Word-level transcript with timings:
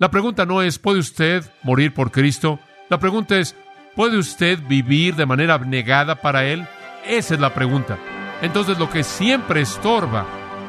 La 0.00 0.12
pregunta 0.12 0.46
no 0.46 0.62
es, 0.62 0.78
¿puede 0.78 1.00
usted 1.00 1.44
morir 1.64 1.92
por 1.92 2.12
Cristo? 2.12 2.60
La 2.88 3.00
pregunta 3.00 3.36
es, 3.36 3.56
¿puede 3.96 4.16
usted 4.16 4.60
vivir 4.68 5.16
de 5.16 5.26
manera 5.26 5.54
abnegada 5.54 6.14
para 6.14 6.44
Él? 6.44 6.68
Esa 7.04 7.34
es 7.34 7.40
la 7.40 7.52
pregunta. 7.52 7.98
Entonces 8.40 8.78
lo 8.78 8.88
que 8.90 9.02
siempre 9.02 9.60
estorba 9.60 10.24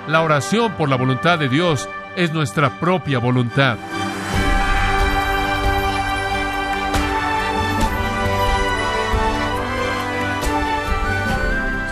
la 0.07 0.23
oración 0.23 0.71
por 0.73 0.89
la 0.89 0.95
voluntad 0.95 1.37
de 1.37 1.47
Dios 1.47 1.87
es 2.15 2.33
nuestra 2.33 2.79
propia 2.79 3.19
voluntad. 3.19 3.77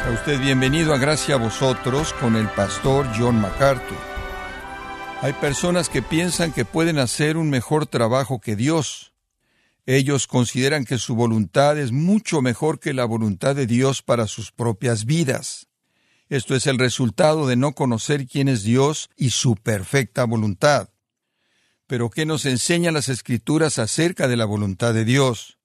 Sea 0.01 0.11
usted 0.11 0.39
bienvenido 0.41 0.91
a 0.91 0.97
Gracia 0.97 1.35
a 1.35 1.37
vosotros 1.37 2.13
con 2.13 2.35
el 2.35 2.47
pastor 2.47 3.05
John 3.15 3.39
MacArthur. 3.39 4.16
Hay 5.19 5.33
personas 5.33 5.89
que 5.89 6.03
piensan 6.03 6.53
que 6.53 6.63
pueden 6.63 6.99
hacer 6.99 7.37
un 7.37 7.49
mejor 7.49 7.87
trabajo 7.87 8.39
que 8.39 8.55
Dios. 8.55 9.13
Ellos 9.87 10.27
consideran 10.27 10.85
que 10.85 10.99
su 10.99 11.15
voluntad 11.15 11.79
es 11.79 11.91
mucho 11.91 12.43
mejor 12.43 12.79
que 12.79 12.93
la 12.93 13.03
voluntad 13.03 13.55
de 13.55 13.65
Dios 13.65 14.03
para 14.03 14.27
sus 14.27 14.51
propias 14.51 15.05
vidas. 15.05 15.69
Esto 16.29 16.55
es 16.55 16.67
el 16.67 16.77
resultado 16.77 17.47
de 17.47 17.55
no 17.55 17.71
conocer 17.71 18.27
quién 18.27 18.47
es 18.47 18.61
Dios 18.61 19.09
y 19.17 19.31
su 19.31 19.55
perfecta 19.55 20.23
voluntad. 20.25 20.89
Pero 21.87 22.11
¿qué 22.11 22.27
nos 22.27 22.45
enseñan 22.45 22.93
las 22.93 23.09
Escrituras 23.09 23.79
acerca 23.79 24.27
de 24.27 24.37
la 24.37 24.45
voluntad 24.45 24.93
de 24.93 25.03
Dios? 25.03 25.57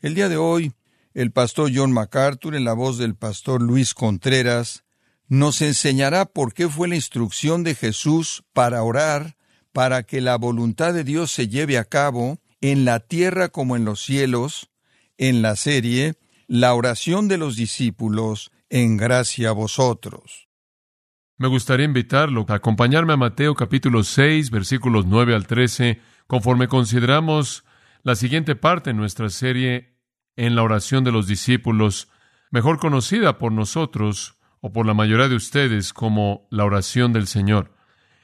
El 0.00 0.14
día 0.14 0.30
de 0.30 0.38
hoy, 0.38 0.72
el 1.12 1.32
pastor 1.32 1.70
John 1.74 1.92
MacArthur, 1.92 2.54
en 2.54 2.64
la 2.64 2.72
voz 2.72 2.96
del 2.96 3.14
pastor 3.14 3.60
Luis 3.60 3.92
Contreras, 3.92 4.85
nos 5.28 5.60
enseñará 5.62 6.26
por 6.26 6.54
qué 6.54 6.68
fue 6.68 6.88
la 6.88 6.94
instrucción 6.94 7.64
de 7.64 7.74
Jesús 7.74 8.44
para 8.52 8.82
orar, 8.82 9.36
para 9.72 10.04
que 10.04 10.20
la 10.20 10.36
voluntad 10.36 10.94
de 10.94 11.04
Dios 11.04 11.30
se 11.30 11.48
lleve 11.48 11.78
a 11.78 11.84
cabo 11.84 12.38
en 12.60 12.84
la 12.84 13.00
tierra 13.00 13.48
como 13.48 13.76
en 13.76 13.84
los 13.84 14.00
cielos, 14.00 14.70
en 15.18 15.42
la 15.42 15.56
serie 15.56 16.14
La 16.48 16.74
oración 16.74 17.26
de 17.26 17.38
los 17.38 17.56
discípulos, 17.56 18.52
en 18.70 18.96
gracia 18.96 19.50
a 19.50 19.52
vosotros. 19.52 20.48
Me 21.38 21.48
gustaría 21.48 21.84
invitarlo 21.84 22.46
a 22.48 22.54
acompañarme 22.54 23.12
a 23.12 23.16
Mateo 23.16 23.54
capítulo 23.54 24.04
6, 24.04 24.50
versículos 24.50 25.06
9 25.06 25.34
al 25.34 25.46
13, 25.46 26.00
conforme 26.26 26.68
consideramos 26.68 27.64
la 28.02 28.14
siguiente 28.14 28.56
parte 28.56 28.90
en 28.90 28.96
nuestra 28.96 29.28
serie 29.28 29.96
en 30.36 30.54
la 30.54 30.62
oración 30.62 31.02
de 31.04 31.12
los 31.12 31.26
discípulos, 31.26 32.08
mejor 32.50 32.78
conocida 32.78 33.38
por 33.38 33.52
nosotros 33.52 34.35
o 34.66 34.72
por 34.72 34.84
la 34.84 34.94
mayoría 34.94 35.28
de 35.28 35.36
ustedes 35.36 35.92
como 35.92 36.48
la 36.50 36.64
oración 36.64 37.12
del 37.12 37.28
Señor. 37.28 37.70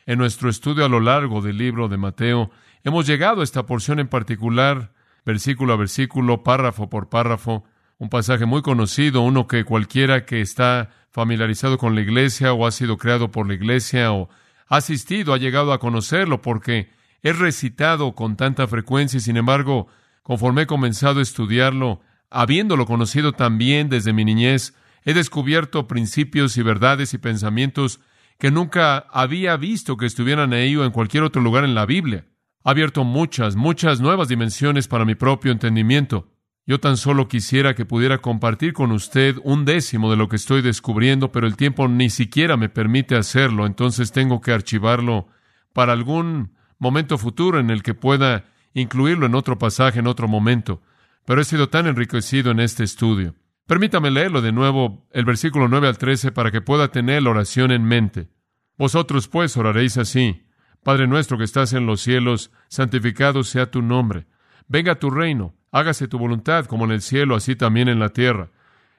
En 0.06 0.18
nuestro 0.18 0.50
estudio 0.50 0.84
a 0.84 0.88
lo 0.88 0.98
largo 0.98 1.40
del 1.40 1.56
libro 1.56 1.86
de 1.86 1.98
Mateo, 1.98 2.50
hemos 2.82 3.06
llegado 3.06 3.42
a 3.42 3.44
esta 3.44 3.64
porción 3.64 4.00
en 4.00 4.08
particular, 4.08 4.92
versículo 5.24 5.72
a 5.72 5.76
versículo, 5.76 6.42
párrafo 6.42 6.90
por 6.90 7.08
párrafo, 7.08 7.62
un 7.98 8.08
pasaje 8.08 8.44
muy 8.44 8.60
conocido, 8.60 9.20
uno 9.20 9.46
que 9.46 9.62
cualquiera 9.62 10.26
que 10.26 10.40
está 10.40 10.90
familiarizado 11.12 11.78
con 11.78 11.94
la 11.94 12.00
iglesia 12.00 12.52
o 12.52 12.66
ha 12.66 12.72
sido 12.72 12.96
creado 12.96 13.30
por 13.30 13.46
la 13.46 13.54
iglesia 13.54 14.12
o 14.12 14.28
ha 14.66 14.78
asistido 14.78 15.34
ha 15.34 15.38
llegado 15.38 15.72
a 15.72 15.78
conocerlo 15.78 16.42
porque 16.42 16.90
es 17.22 17.38
recitado 17.38 18.16
con 18.16 18.34
tanta 18.34 18.66
frecuencia 18.66 19.18
y 19.18 19.20
sin 19.20 19.36
embargo, 19.36 19.86
conforme 20.24 20.62
he 20.62 20.66
comenzado 20.66 21.20
a 21.20 21.22
estudiarlo, 21.22 22.00
habiéndolo 22.30 22.84
conocido 22.84 23.30
también 23.30 23.88
desde 23.88 24.12
mi 24.12 24.24
niñez, 24.24 24.74
he 25.04 25.14
descubierto 25.14 25.88
principios 25.88 26.56
y 26.56 26.62
verdades 26.62 27.14
y 27.14 27.18
pensamientos 27.18 28.00
que 28.38 28.50
nunca 28.50 28.98
había 29.10 29.56
visto 29.56 29.96
que 29.96 30.06
estuvieran 30.06 30.52
ahí 30.52 30.76
o 30.76 30.84
en 30.84 30.90
cualquier 30.90 31.22
otro 31.22 31.40
lugar 31.42 31.64
en 31.64 31.74
la 31.74 31.86
Biblia. 31.86 32.26
Ha 32.64 32.70
abierto 32.70 33.04
muchas, 33.04 33.56
muchas 33.56 34.00
nuevas 34.00 34.28
dimensiones 34.28 34.88
para 34.88 35.04
mi 35.04 35.14
propio 35.14 35.52
entendimiento. 35.52 36.28
Yo 36.64 36.78
tan 36.78 36.96
solo 36.96 37.26
quisiera 37.26 37.74
que 37.74 37.84
pudiera 37.84 38.18
compartir 38.18 38.72
con 38.72 38.92
usted 38.92 39.36
un 39.42 39.64
décimo 39.64 40.10
de 40.10 40.16
lo 40.16 40.28
que 40.28 40.36
estoy 40.36 40.62
descubriendo, 40.62 41.32
pero 41.32 41.46
el 41.46 41.56
tiempo 41.56 41.88
ni 41.88 42.08
siquiera 42.08 42.56
me 42.56 42.68
permite 42.68 43.16
hacerlo, 43.16 43.66
entonces 43.66 44.12
tengo 44.12 44.40
que 44.40 44.52
archivarlo 44.52 45.26
para 45.72 45.92
algún 45.92 46.54
momento 46.78 47.18
futuro 47.18 47.58
en 47.58 47.70
el 47.70 47.82
que 47.82 47.94
pueda 47.94 48.44
incluirlo 48.74 49.26
en 49.26 49.34
otro 49.34 49.58
pasaje, 49.58 49.98
en 49.98 50.06
otro 50.06 50.28
momento. 50.28 50.82
Pero 51.24 51.40
he 51.40 51.44
sido 51.44 51.68
tan 51.68 51.86
enriquecido 51.86 52.52
en 52.52 52.60
este 52.60 52.84
estudio. 52.84 53.34
Permítame 53.66 54.10
leerlo 54.10 54.42
de 54.42 54.52
nuevo, 54.52 55.06
el 55.12 55.24
versículo 55.24 55.68
9 55.68 55.88
al 55.88 55.98
13, 55.98 56.32
para 56.32 56.50
que 56.50 56.60
pueda 56.60 56.88
tener 56.88 57.22
la 57.22 57.30
oración 57.30 57.70
en 57.70 57.84
mente. 57.84 58.28
Vosotros 58.76 59.28
pues 59.28 59.56
oraréis 59.56 59.96
así. 59.98 60.46
Padre 60.82 61.06
nuestro 61.06 61.38
que 61.38 61.44
estás 61.44 61.72
en 61.72 61.86
los 61.86 62.00
cielos, 62.00 62.50
santificado 62.68 63.44
sea 63.44 63.70
tu 63.70 63.82
nombre. 63.82 64.26
Venga 64.68 64.96
tu 64.96 65.10
reino 65.10 65.54
Hágase 65.72 66.06
tu 66.06 66.18
voluntad 66.18 66.66
como 66.66 66.84
en 66.84 66.90
el 66.92 67.00
cielo, 67.00 67.34
así 67.34 67.56
también 67.56 67.88
en 67.88 67.98
la 67.98 68.10
tierra. 68.10 68.50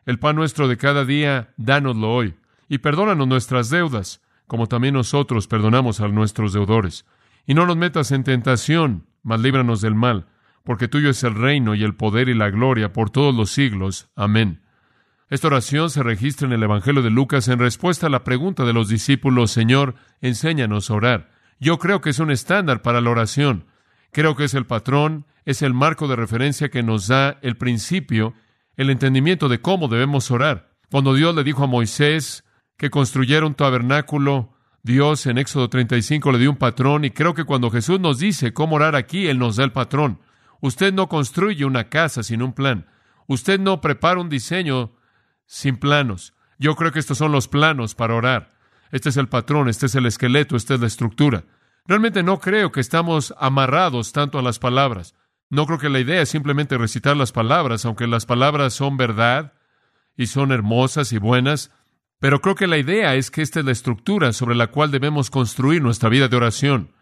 El 0.08 0.18
pan 0.18 0.36
nuestro 0.36 0.68
de 0.68 0.76
cada 0.76 1.06
día, 1.06 1.54
dánoslo 1.56 2.12
hoy. 2.12 2.36
Y 2.68 2.80
perdónanos 2.80 3.28
nuestras 3.28 3.70
deudas, 3.70 4.24
como 4.48 4.68
también 4.68 4.96
nosotros 4.96 5.48
perdonamos 5.48 6.02
a 6.02 6.08
nuestros 6.08 6.52
deudores. 6.52 7.06
Y 7.46 7.54
no 7.54 7.68
nos 7.68 7.78
metas 7.78 8.12
en 8.12 8.24
tentación, 8.24 9.06
mas 9.22 9.40
líbranos 9.40 9.82
del 9.82 9.94
mal, 9.94 10.26
porque 10.64 10.88
tuyo 10.88 11.10
es 11.10 11.24
el 11.24 11.36
reino 11.36 11.76
y 11.76 11.84
el 11.84 11.96
poder 11.96 12.30
y 12.30 12.34
la 12.34 12.50
gloria 12.50 12.94
por 12.94 13.10
todos 13.10 13.36
los 13.36 13.52
siglos. 13.52 14.10
Amén. 14.16 14.62
Esta 15.30 15.48
oración 15.48 15.90
se 15.90 16.04
registra 16.04 16.48
en 16.48 16.54
el 16.54 16.64
Evangelio 16.64 17.02
de 17.02 17.10
Lucas 17.10 17.48
en 17.48 17.60
respuesta 17.60 18.08
a 18.08 18.10
la 18.10 18.24
pregunta 18.24 18.66
de 18.66 18.74
los 18.74 18.88
discípulos, 18.88 19.52
Señor, 19.52 19.96
enséñanos 20.22 20.90
a 20.90 20.94
orar. 20.94 21.32
Yo 21.60 21.80
creo 21.80 22.02
que 22.02 22.12
es 22.12 22.20
un 22.20 22.30
estándar 22.30 22.82
para 22.82 23.02
la 23.02 23.10
oración. 23.10 23.66
Creo 24.12 24.36
que 24.36 24.44
es 24.44 24.54
el 24.54 24.66
patrón, 24.66 25.26
es 25.46 25.62
el 25.62 25.74
marco 25.74 26.08
de 26.08 26.16
referencia 26.16 26.70
que 26.70 26.84
nos 26.84 27.08
da 27.08 27.40
el 27.42 27.58
principio, 27.58 28.34
el 28.76 28.90
entendimiento 28.90 29.50
de 29.50 29.60
cómo 29.60 29.88
debemos 29.88 30.30
orar. 30.30 30.70
Cuando 30.92 31.16
Dios 31.16 31.34
le 31.36 31.44
dijo 31.44 31.64
a 31.64 31.68
Moisés 31.68 32.44
que 32.78 32.90
construyera 32.90 33.46
un 33.46 33.56
tabernáculo, 33.56 34.54
Dios 34.84 35.26
en 35.26 35.38
Éxodo 35.38 35.70
35 35.70 36.32
le 36.32 36.40
dio 36.40 36.52
un 36.52 36.58
patrón 36.58 37.06
y 37.06 37.12
creo 37.12 37.34
que 37.34 37.46
cuando 37.46 37.72
Jesús 37.72 38.00
nos 38.00 38.20
dice 38.20 38.54
cómo 38.54 38.76
orar 38.76 38.96
aquí, 38.96 39.28
Él 39.28 39.40
nos 39.40 39.56
da 39.56 39.64
el 39.64 39.72
patrón. 39.72 40.20
Usted 40.64 40.94
no 40.94 41.10
construye 41.10 41.66
una 41.66 41.90
casa 41.90 42.24
sin 42.24 42.42
un 42.42 42.54
plan. 42.54 42.88
Usted 43.28 43.60
no 43.60 43.82
prepara 43.82 44.22
un 44.22 44.30
diseño 44.30 44.94
sin 45.46 45.76
planos. 45.76 46.34
Yo 46.58 46.78
creo 46.78 46.94
que 46.94 47.00
estos 47.00 47.18
son 47.18 47.34
los 47.34 47.50
planos 47.50 47.96
para 47.96 48.16
orar. 48.16 48.54
Este 48.90 49.10
es 49.10 49.18
el 49.18 49.28
patrón, 49.28 49.68
este 49.68 49.88
es 49.88 49.96
el 49.96 50.06
esqueleto, 50.06 50.56
esta 50.56 50.76
es 50.76 50.80
la 50.80 50.88
estructura. 50.88 51.44
Realmente 51.86 52.24
no 52.24 52.40
creo 52.40 52.72
que 52.72 52.80
estamos 52.80 53.34
amarrados 53.38 54.14
tanto 54.14 54.40
a 54.40 54.42
las 54.42 54.58
palabras. 54.58 55.16
No 55.50 55.66
creo 55.66 55.80
que 55.80 55.90
la 55.90 56.00
idea 56.00 56.22
es 56.22 56.30
simplemente 56.30 56.78
recitar 56.78 57.18
las 57.18 57.34
palabras, 57.34 57.84
aunque 57.84 58.08
las 58.08 58.26
palabras 58.26 58.74
son 58.74 58.96
verdad 58.96 59.52
y 60.16 60.28
son 60.28 60.54
hermosas 60.54 61.12
y 61.12 61.18
buenas, 61.18 61.72
pero 62.20 62.40
creo 62.40 62.56
que 62.56 62.68
la 62.68 62.78
idea 62.78 63.16
es 63.16 63.32
que 63.32 63.42
esta 63.42 63.60
es 63.60 63.66
la 63.66 63.74
estructura 63.74 64.32
sobre 64.32 64.56
la 64.56 64.68
cual 64.68 64.92
debemos 64.92 65.30
construir 65.30 65.82
nuestra 65.82 66.08
vida 66.08 66.30
de 66.30 66.38
oración. 66.38 66.94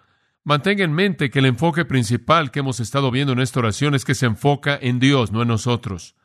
Mantenga 0.44 0.84
en 0.84 0.94
mente 0.94 1.30
que 1.30 1.40
el 1.40 1.46
enfoque 1.46 1.86
principal 1.86 2.50
que 2.50 2.60
hemos 2.60 2.80
estado 2.80 3.12
viendo 3.12 3.34
en 3.34 3.40
esta 3.40 3.60
oración 3.60 3.94
es 3.94 4.06
que 4.06 4.16
se 4.16 4.26
enfoca 4.26 4.78
en 4.82 5.00
Dios, 5.00 5.32
no 5.32 5.44
en 5.44 5.48
nosotros. 5.48 6.16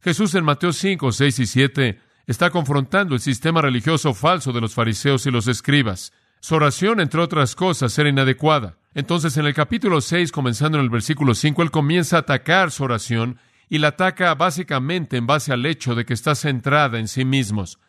Jesús 0.00 0.34
en 0.36 0.44
Mateo 0.44 0.72
5, 0.72 1.10
6 1.10 1.38
y 1.40 1.46
7 1.46 2.00
está 2.26 2.50
confrontando 2.50 3.14
el 3.16 3.20
sistema 3.20 3.62
religioso 3.62 4.14
falso 4.14 4.52
de 4.52 4.60
los 4.60 4.74
fariseos 4.74 5.26
y 5.26 5.32
los 5.32 5.48
escribas. 5.48 6.12
Su 6.38 6.54
oración, 6.54 7.00
entre 7.00 7.20
otras 7.20 7.56
cosas, 7.56 7.98
era 7.98 8.08
inadecuada. 8.08 8.76
Entonces, 8.94 9.36
en 9.38 9.46
el 9.46 9.54
capítulo 9.54 10.00
6, 10.00 10.30
comenzando 10.30 10.78
en 10.78 10.84
el 10.84 10.90
versículo 10.90 11.34
5, 11.34 11.62
él 11.62 11.70
comienza 11.72 12.16
a 12.16 12.20
atacar 12.20 12.70
su 12.70 12.84
oración 12.84 13.38
y 13.68 13.78
la 13.78 13.88
ataca 13.88 14.34
básicamente 14.36 15.16
en 15.16 15.26
base 15.26 15.52
al 15.52 15.66
hecho 15.66 15.96
de 15.96 16.04
que 16.04 16.14
está 16.14 16.36
centrada 16.36 17.00
en 17.00 17.08
sí 17.08 17.24
mismos. 17.24 17.80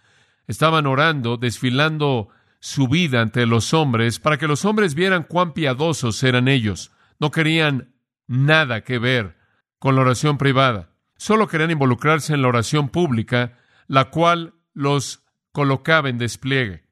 Estaban 0.47 0.87
orando, 0.87 1.37
desfilando 1.37 2.29
su 2.65 2.87
vida 2.87 3.21
ante 3.21 3.45
los 3.45 3.75
hombres 3.75 4.17
para 4.17 4.39
que 4.39 4.47
los 4.47 4.65
hombres 4.65 4.95
vieran 4.95 5.21
cuán 5.21 5.53
piadosos 5.53 6.23
eran 6.23 6.47
ellos. 6.47 6.91
No 7.19 7.29
querían 7.29 7.93
nada 8.25 8.83
que 8.83 8.97
ver 8.97 9.37
con 9.77 9.93
la 9.95 10.01
oración 10.01 10.39
privada. 10.39 10.89
Solo 11.15 11.47
querían 11.47 11.69
involucrarse 11.69 12.33
en 12.33 12.41
la 12.41 12.47
oración 12.47 12.89
pública, 12.89 13.59
la 13.85 14.05
cual 14.05 14.55
los 14.73 15.21
colocaba 15.51 16.09
en 16.09 16.17
despliegue. 16.17 16.85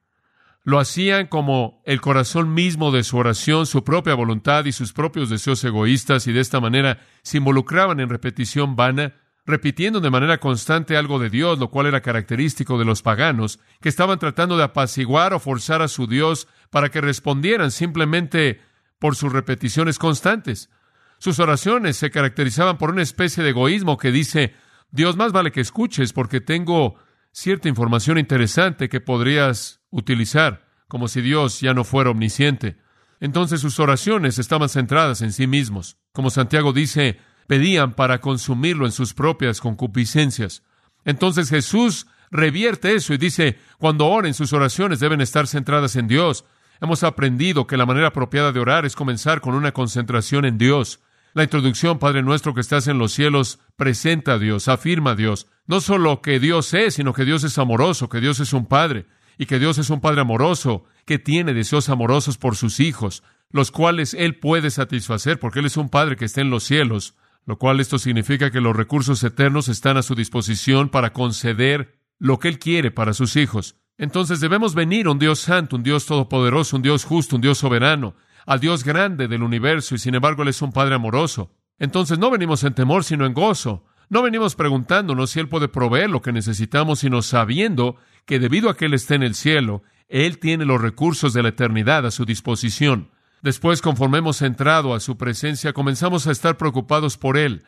Lo 0.61 0.77
hacían 0.77 1.25
como 1.25 1.81
el 1.85 2.01
corazón 2.01 2.53
mismo 2.53 2.91
de 2.91 3.01
su 3.01 3.17
oración, 3.17 3.65
su 3.65 3.83
propia 3.83 4.13
voluntad 4.13 4.65
y 4.65 4.73
sus 4.73 4.93
propios 4.93 5.31
deseos 5.31 5.63
egoístas, 5.63 6.27
y 6.27 6.33
de 6.33 6.41
esta 6.41 6.59
manera 6.61 6.99
se 7.23 7.37
involucraban 7.37 7.99
en 7.99 8.09
repetición 8.09 8.75
vana, 8.75 9.15
repitiendo 9.45 9.99
de 9.99 10.09
manera 10.09 10.39
constante 10.39 10.95
algo 10.95 11.19
de 11.19 11.29
Dios, 11.29 11.59
lo 11.59 11.69
cual 11.69 11.87
era 11.87 12.01
característico 12.01 12.77
de 12.77 12.85
los 12.85 13.01
paganos, 13.01 13.59
que 13.81 13.89
estaban 13.89 14.19
tratando 14.19 14.57
de 14.57 14.63
apaciguar 14.63 15.33
o 15.33 15.39
forzar 15.39 15.81
a 15.81 15.87
su 15.87 16.07
Dios 16.07 16.47
para 16.69 16.89
que 16.89 17.01
respondieran 17.01 17.71
simplemente 17.71 18.61
por 18.99 19.15
sus 19.15 19.33
repeticiones 19.33 19.99
constantes. 19.99 20.69
Sus 21.17 21.39
oraciones 21.39 21.97
se 21.97 22.09
caracterizaban 22.09 22.77
por 22.77 22.91
una 22.91 23.01
especie 23.01 23.43
de 23.43 23.49
egoísmo 23.49 23.97
que 23.97 24.11
dice, 24.11 24.53
Dios 24.91 25.17
más 25.17 25.31
vale 25.31 25.51
que 25.51 25.61
escuches 25.61 26.13
porque 26.13 26.39
tengo 26.39 26.95
cierta 27.31 27.67
información 27.67 28.17
interesante 28.17 28.89
que 28.89 29.01
podrías 29.01 29.81
utilizar, 29.89 30.65
como 30.87 31.07
si 31.07 31.21
Dios 31.21 31.59
ya 31.59 31.73
no 31.73 31.83
fuera 31.83 32.11
omnisciente. 32.11 32.77
Entonces 33.19 33.61
sus 33.61 33.79
oraciones 33.79 34.37
estaban 34.37 34.69
centradas 34.69 35.21
en 35.21 35.33
sí 35.33 35.47
mismos. 35.47 35.97
Como 36.11 36.29
Santiago 36.29 36.73
dice, 36.73 37.19
pedían 37.47 37.93
para 37.93 38.19
consumirlo 38.19 38.85
en 38.85 38.91
sus 38.91 39.13
propias 39.13 39.61
concupiscencias. 39.61 40.63
Entonces 41.05 41.49
Jesús 41.49 42.07
revierte 42.31 42.95
eso 42.95 43.13
y 43.13 43.17
dice, 43.17 43.57
cuando 43.77 44.07
oren 44.07 44.33
sus 44.33 44.53
oraciones 44.53 44.99
deben 44.99 45.21
estar 45.21 45.47
centradas 45.47 45.95
en 45.95 46.07
Dios. 46.07 46.45
Hemos 46.81 47.03
aprendido 47.03 47.67
que 47.67 47.77
la 47.77 47.85
manera 47.85 48.07
apropiada 48.07 48.51
de 48.51 48.59
orar 48.59 48.85
es 48.85 48.95
comenzar 48.95 49.39
con 49.39 49.55
una 49.55 49.71
concentración 49.71 50.45
en 50.45 50.57
Dios. 50.57 50.99
La 51.33 51.43
introducción, 51.43 51.97
Padre 51.97 52.21
nuestro 52.21 52.53
que 52.53 52.61
estás 52.61 52.87
en 52.87 52.97
los 52.97 53.13
cielos, 53.13 53.59
presenta 53.75 54.33
a 54.33 54.39
Dios, 54.39 54.67
afirma 54.67 55.11
a 55.11 55.15
Dios. 55.15 55.47
No 55.65 55.81
solo 55.81 56.21
que 56.21 56.39
Dios 56.39 56.73
es, 56.73 56.95
sino 56.95 57.13
que 57.13 57.25
Dios 57.25 57.43
es 57.43 57.57
amoroso, 57.57 58.09
que 58.09 58.19
Dios 58.19 58.39
es 58.39 58.53
un 58.53 58.67
Padre, 58.67 59.07
y 59.37 59.45
que 59.45 59.59
Dios 59.59 59.77
es 59.77 59.89
un 59.89 60.01
Padre 60.01 60.21
amoroso, 60.21 60.83
que 61.05 61.19
tiene 61.19 61.53
deseos 61.53 61.89
amorosos 61.89 62.37
por 62.37 62.55
sus 62.55 62.79
hijos, 62.79 63.23
los 63.49 63.71
cuales 63.71 64.13
Él 64.13 64.35
puede 64.35 64.69
satisfacer, 64.69 65.39
porque 65.39 65.59
Él 65.59 65.65
es 65.65 65.77
un 65.77 65.89
Padre 65.89 66.17
que 66.17 66.25
está 66.25 66.41
en 66.41 66.49
los 66.49 66.63
cielos, 66.63 67.15
lo 67.45 67.57
cual 67.57 67.79
esto 67.79 67.99
significa 67.99 68.51
que 68.51 68.61
los 68.61 68.75
recursos 68.75 69.23
eternos 69.23 69.67
están 69.67 69.97
a 69.97 70.03
su 70.03 70.15
disposición 70.15 70.89
para 70.89 71.13
conceder 71.13 71.99
lo 72.19 72.39
que 72.39 72.47
Él 72.47 72.59
quiere 72.59 72.91
para 72.91 73.13
sus 73.13 73.35
hijos. 73.35 73.75
Entonces 73.97 74.39
debemos 74.39 74.75
venir 74.75 75.07
a 75.07 75.11
un 75.11 75.19
Dios 75.19 75.39
santo, 75.39 75.75
un 75.75 75.83
Dios 75.83 76.05
todopoderoso, 76.05 76.77
un 76.77 76.81
Dios 76.81 77.03
justo, 77.03 77.35
un 77.35 77.41
Dios 77.41 77.57
soberano, 77.57 78.15
al 78.45 78.59
Dios 78.59 78.83
grande 78.83 79.27
del 79.27 79.43
universo 79.43 79.95
y 79.95 79.99
sin 79.99 80.15
embargo 80.15 80.43
Él 80.43 80.49
es 80.49 80.61
un 80.61 80.71
Padre 80.71 80.95
amoroso. 80.95 81.51
Entonces 81.79 82.17
no 82.19 82.31
venimos 82.31 82.63
en 82.63 82.73
temor, 82.73 83.03
sino 83.03 83.25
en 83.25 83.33
gozo. 83.33 83.85
No 84.09 84.21
venimos 84.21 84.55
preguntándonos 84.55 85.31
si 85.31 85.39
Él 85.39 85.49
puede 85.49 85.67
proveer 85.67 86.09
lo 86.09 86.21
que 86.21 86.31
necesitamos, 86.31 86.99
sino 86.99 87.21
sabiendo 87.21 87.97
que 88.25 88.39
debido 88.39 88.69
a 88.69 88.77
que 88.77 88.85
Él 88.85 88.93
está 88.93 89.15
en 89.15 89.23
el 89.23 89.35
cielo, 89.35 89.83
Él 90.07 90.39
tiene 90.39 90.65
los 90.65 90.81
recursos 90.81 91.33
de 91.33 91.43
la 91.43 91.49
eternidad 91.49 92.05
a 92.05 92.11
su 92.11 92.25
disposición. 92.25 93.09
Después, 93.43 93.81
conforme 93.81 94.19
hemos 94.19 94.41
entrado 94.41 94.95
a 94.95 95.01
su 95.01 95.17
presencia, 95.17 95.73
comenzamos 95.73 96.27
a 96.27 96.31
estar 96.31 96.55
preocupados 96.55 97.17
por 97.17 97.37
Él. 97.37 97.65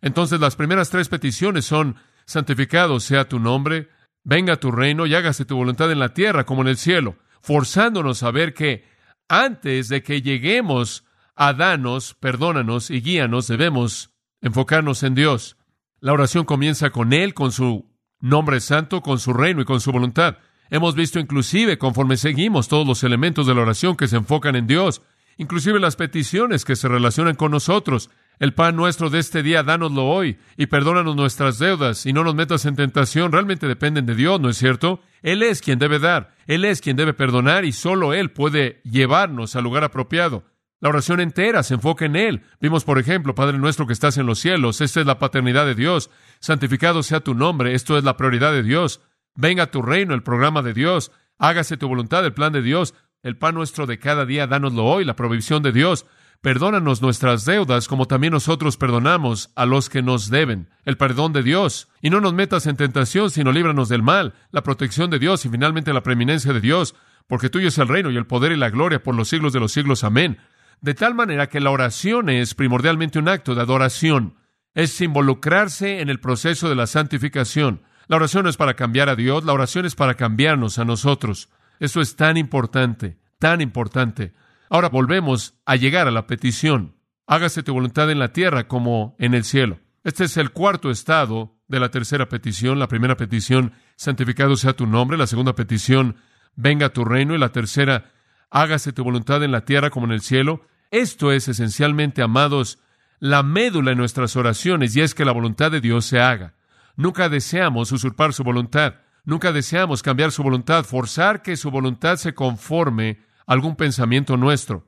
Entonces 0.00 0.40
las 0.40 0.56
primeras 0.56 0.88
tres 0.88 1.10
peticiones 1.10 1.66
son, 1.66 1.96
santificado 2.24 2.98
sea 3.00 3.28
tu 3.28 3.38
nombre, 3.38 3.90
venga 4.24 4.56
tu 4.56 4.72
reino 4.72 5.04
y 5.04 5.14
hágase 5.14 5.44
tu 5.44 5.56
voluntad 5.56 5.92
en 5.92 5.98
la 5.98 6.14
tierra 6.14 6.46
como 6.46 6.62
en 6.62 6.68
el 6.68 6.78
cielo, 6.78 7.18
forzándonos 7.42 8.22
a 8.22 8.30
ver 8.30 8.54
que 8.54 8.88
antes 9.28 9.90
de 9.90 10.02
que 10.02 10.22
lleguemos 10.22 11.04
a 11.36 11.52
danos, 11.52 12.14
perdónanos 12.14 12.90
y 12.90 13.02
guíanos, 13.02 13.46
debemos 13.46 14.12
enfocarnos 14.40 15.02
en 15.02 15.14
Dios. 15.14 15.58
La 16.00 16.14
oración 16.14 16.46
comienza 16.46 16.88
con 16.88 17.12
Él, 17.12 17.34
con 17.34 17.52
su 17.52 17.90
nombre 18.20 18.60
santo, 18.60 19.02
con 19.02 19.18
su 19.18 19.34
reino 19.34 19.60
y 19.60 19.66
con 19.66 19.82
su 19.82 19.92
voluntad. 19.92 20.38
Hemos 20.70 20.94
visto 20.94 21.18
inclusive, 21.18 21.78
conforme 21.78 22.16
seguimos, 22.16 22.68
todos 22.68 22.86
los 22.86 23.02
elementos 23.02 23.46
de 23.46 23.54
la 23.54 23.62
oración 23.62 23.96
que 23.96 24.06
se 24.06 24.16
enfocan 24.16 24.54
en 24.54 24.68
Dios, 24.68 25.02
inclusive 25.40 25.80
las 25.80 25.96
peticiones 25.96 26.66
que 26.66 26.76
se 26.76 26.86
relacionan 26.86 27.34
con 27.34 27.50
nosotros. 27.50 28.10
El 28.38 28.52
pan 28.52 28.76
nuestro 28.76 29.08
de 29.08 29.20
este 29.20 29.42
día, 29.42 29.62
dánoslo 29.62 30.06
hoy, 30.06 30.38
y 30.58 30.66
perdónanos 30.66 31.16
nuestras 31.16 31.58
deudas, 31.58 32.04
y 32.04 32.12
no 32.12 32.24
nos 32.24 32.34
metas 32.34 32.66
en 32.66 32.76
tentación, 32.76 33.32
realmente 33.32 33.66
dependen 33.66 34.04
de 34.04 34.14
Dios, 34.14 34.38
¿no 34.38 34.50
es 34.50 34.58
cierto? 34.58 35.00
Él 35.22 35.42
es 35.42 35.62
quien 35.62 35.78
debe 35.78 35.98
dar, 35.98 36.36
Él 36.46 36.66
es 36.66 36.82
quien 36.82 36.94
debe 36.94 37.14
perdonar 37.14 37.64
y 37.64 37.72
solo 37.72 38.12
Él 38.12 38.30
puede 38.30 38.82
llevarnos 38.84 39.56
al 39.56 39.64
lugar 39.64 39.82
apropiado. 39.82 40.44
La 40.78 40.90
oración 40.90 41.20
entera 41.20 41.62
se 41.62 41.72
enfoca 41.72 42.04
en 42.04 42.16
Él. 42.16 42.42
Vimos, 42.60 42.84
por 42.84 42.98
ejemplo, 42.98 43.34
Padre 43.34 43.56
nuestro 43.56 43.86
que 43.86 43.94
estás 43.94 44.18
en 44.18 44.26
los 44.26 44.40
cielos, 44.40 44.82
esta 44.82 45.00
es 45.00 45.06
la 45.06 45.18
paternidad 45.18 45.64
de 45.64 45.74
Dios. 45.74 46.10
Santificado 46.40 47.02
sea 47.02 47.20
tu 47.20 47.34
nombre, 47.34 47.74
esto 47.74 47.96
es 47.96 48.04
la 48.04 48.18
prioridad 48.18 48.52
de 48.52 48.62
Dios. 48.62 49.00
Venga 49.36 49.70
tu 49.70 49.80
reino, 49.80 50.12
el 50.12 50.22
programa 50.22 50.60
de 50.60 50.74
Dios. 50.74 51.12
Hágase 51.38 51.78
tu 51.78 51.88
voluntad, 51.88 52.26
el 52.26 52.34
plan 52.34 52.52
de 52.52 52.60
Dios. 52.60 52.94
El 53.22 53.36
pan 53.36 53.54
nuestro 53.54 53.86
de 53.86 53.98
cada 53.98 54.24
día, 54.24 54.46
dánoslo 54.46 54.86
hoy, 54.86 55.04
la 55.04 55.14
provisión 55.14 55.62
de 55.62 55.72
Dios. 55.72 56.06
Perdónanos 56.40 57.02
nuestras 57.02 57.44
deudas 57.44 57.86
como 57.86 58.06
también 58.06 58.32
nosotros 58.32 58.78
perdonamos 58.78 59.50
a 59.56 59.66
los 59.66 59.90
que 59.90 60.00
nos 60.00 60.30
deben. 60.30 60.70
El 60.86 60.96
perdón 60.96 61.34
de 61.34 61.42
Dios. 61.42 61.88
Y 62.00 62.08
no 62.08 62.22
nos 62.22 62.32
metas 62.32 62.66
en 62.66 62.76
tentación, 62.76 63.30
sino 63.30 63.52
líbranos 63.52 63.90
del 63.90 64.02
mal. 64.02 64.32
La 64.52 64.62
protección 64.62 65.10
de 65.10 65.18
Dios 65.18 65.44
y 65.44 65.50
finalmente 65.50 65.92
la 65.92 66.02
preeminencia 66.02 66.54
de 66.54 66.62
Dios. 66.62 66.94
Porque 67.26 67.50
tuyo 67.50 67.68
es 67.68 67.76
el 67.76 67.88
reino 67.88 68.10
y 68.10 68.16
el 68.16 68.26
poder 68.26 68.52
y 68.52 68.56
la 68.56 68.70
gloria 68.70 69.02
por 69.02 69.14
los 69.14 69.28
siglos 69.28 69.52
de 69.52 69.60
los 69.60 69.72
siglos. 69.72 70.02
Amén. 70.02 70.38
De 70.80 70.94
tal 70.94 71.14
manera 71.14 71.50
que 71.50 71.60
la 71.60 71.72
oración 71.72 72.30
es 72.30 72.54
primordialmente 72.54 73.18
un 73.18 73.28
acto 73.28 73.54
de 73.54 73.60
adoración. 73.60 74.36
Es 74.72 74.98
involucrarse 75.02 76.00
en 76.00 76.08
el 76.08 76.20
proceso 76.20 76.70
de 76.70 76.74
la 76.74 76.86
santificación. 76.86 77.82
La 78.08 78.16
oración 78.16 78.46
es 78.46 78.56
para 78.56 78.74
cambiar 78.74 79.10
a 79.10 79.14
Dios, 79.14 79.44
la 79.44 79.52
oración 79.52 79.84
es 79.84 79.94
para 79.94 80.14
cambiarnos 80.14 80.78
a 80.78 80.86
nosotros. 80.86 81.50
Eso 81.80 82.00
es 82.00 82.14
tan 82.14 82.36
importante, 82.36 83.18
tan 83.38 83.60
importante. 83.60 84.34
Ahora 84.68 84.88
volvemos 84.88 85.54
a 85.66 85.74
llegar 85.74 86.06
a 86.06 86.12
la 86.12 86.28
petición. 86.28 86.94
Hágase 87.26 87.62
tu 87.62 87.72
voluntad 87.72 88.10
en 88.10 88.20
la 88.20 88.32
tierra 88.32 88.68
como 88.68 89.16
en 89.18 89.34
el 89.34 89.44
cielo. 89.44 89.80
Este 90.04 90.24
es 90.24 90.36
el 90.36 90.52
cuarto 90.52 90.90
estado 90.90 91.58
de 91.66 91.80
la 91.80 91.90
tercera 91.90 92.28
petición. 92.28 92.78
La 92.78 92.86
primera 92.86 93.16
petición, 93.16 93.72
santificado 93.96 94.56
sea 94.56 94.74
tu 94.74 94.86
nombre. 94.86 95.18
La 95.18 95.26
segunda 95.26 95.54
petición, 95.54 96.16
venga 96.54 96.90
tu 96.90 97.04
reino. 97.04 97.34
Y 97.34 97.38
la 97.38 97.50
tercera, 97.50 98.12
hágase 98.50 98.92
tu 98.92 99.02
voluntad 99.02 99.42
en 99.42 99.52
la 99.52 99.64
tierra 99.64 99.90
como 99.90 100.06
en 100.06 100.12
el 100.12 100.20
cielo. 100.20 100.66
Esto 100.90 101.32
es 101.32 101.48
esencialmente, 101.48 102.22
amados, 102.22 102.78
la 103.20 103.42
médula 103.42 103.92
en 103.92 103.98
nuestras 103.98 104.36
oraciones 104.36 104.96
y 104.96 105.00
es 105.00 105.14
que 105.14 105.24
la 105.24 105.32
voluntad 105.32 105.70
de 105.70 105.80
Dios 105.80 106.04
se 106.04 106.20
haga. 106.20 106.54
Nunca 106.96 107.28
deseamos 107.28 107.92
usurpar 107.92 108.32
su 108.32 108.44
voluntad. 108.44 108.94
Nunca 109.24 109.52
deseamos 109.52 110.02
cambiar 110.02 110.32
su 110.32 110.42
voluntad, 110.42 110.84
forzar 110.84 111.42
que 111.42 111.56
su 111.56 111.70
voluntad 111.70 112.16
se 112.16 112.34
conforme 112.34 113.20
algún 113.46 113.76
pensamiento 113.76 114.36
nuestro. 114.36 114.86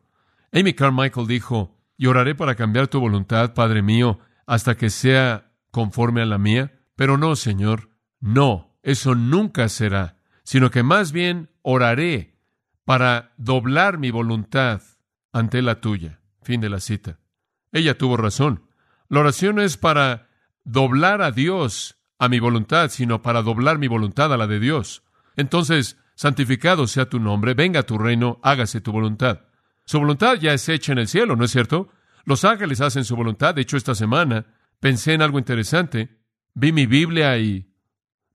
Amy 0.52 0.74
Carmichael 0.74 1.26
dijo, 1.26 1.78
y 1.96 2.06
oraré 2.06 2.34
para 2.34 2.54
cambiar 2.54 2.88
tu 2.88 3.00
voluntad, 3.00 3.54
Padre 3.54 3.82
mío, 3.82 4.18
hasta 4.46 4.76
que 4.76 4.90
sea 4.90 5.52
conforme 5.70 6.22
a 6.22 6.26
la 6.26 6.38
mía. 6.38 6.80
Pero 6.96 7.16
no, 7.16 7.36
Señor, 7.36 7.90
no, 8.20 8.76
eso 8.82 9.14
nunca 9.14 9.68
será, 9.68 10.16
sino 10.42 10.70
que 10.70 10.82
más 10.82 11.12
bien 11.12 11.50
oraré 11.62 12.38
para 12.84 13.32
doblar 13.36 13.98
mi 13.98 14.10
voluntad 14.10 14.82
ante 15.32 15.62
la 15.62 15.80
tuya. 15.80 16.20
Fin 16.42 16.60
de 16.60 16.68
la 16.68 16.80
cita. 16.80 17.18
Ella 17.70 17.96
tuvo 17.96 18.16
razón. 18.16 18.66
La 19.08 19.20
oración 19.20 19.60
es 19.60 19.76
para 19.76 20.28
doblar 20.64 21.22
a 21.22 21.30
Dios 21.30 22.01
a 22.22 22.28
mi 22.28 22.38
voluntad, 22.38 22.88
sino 22.88 23.20
para 23.20 23.42
doblar 23.42 23.78
mi 23.78 23.88
voluntad 23.88 24.32
a 24.32 24.36
la 24.36 24.46
de 24.46 24.60
Dios. 24.60 25.02
Entonces, 25.34 25.98
santificado 26.14 26.86
sea 26.86 27.06
tu 27.06 27.18
nombre, 27.18 27.52
venga 27.54 27.82
tu 27.82 27.98
reino, 27.98 28.38
hágase 28.44 28.80
tu 28.80 28.92
voluntad. 28.92 29.40
Su 29.84 29.98
voluntad 29.98 30.36
ya 30.36 30.52
es 30.52 30.68
hecha 30.68 30.92
en 30.92 30.98
el 30.98 31.08
cielo, 31.08 31.34
¿no 31.34 31.44
es 31.44 31.50
cierto? 31.50 31.88
Los 32.24 32.44
ángeles 32.44 32.80
hacen 32.80 33.04
su 33.04 33.16
voluntad. 33.16 33.56
De 33.56 33.62
hecho, 33.62 33.76
esta 33.76 33.96
semana 33.96 34.46
pensé 34.78 35.14
en 35.14 35.22
algo 35.22 35.40
interesante. 35.40 36.20
Vi 36.54 36.70
mi 36.70 36.86
Biblia 36.86 37.38
y 37.38 37.74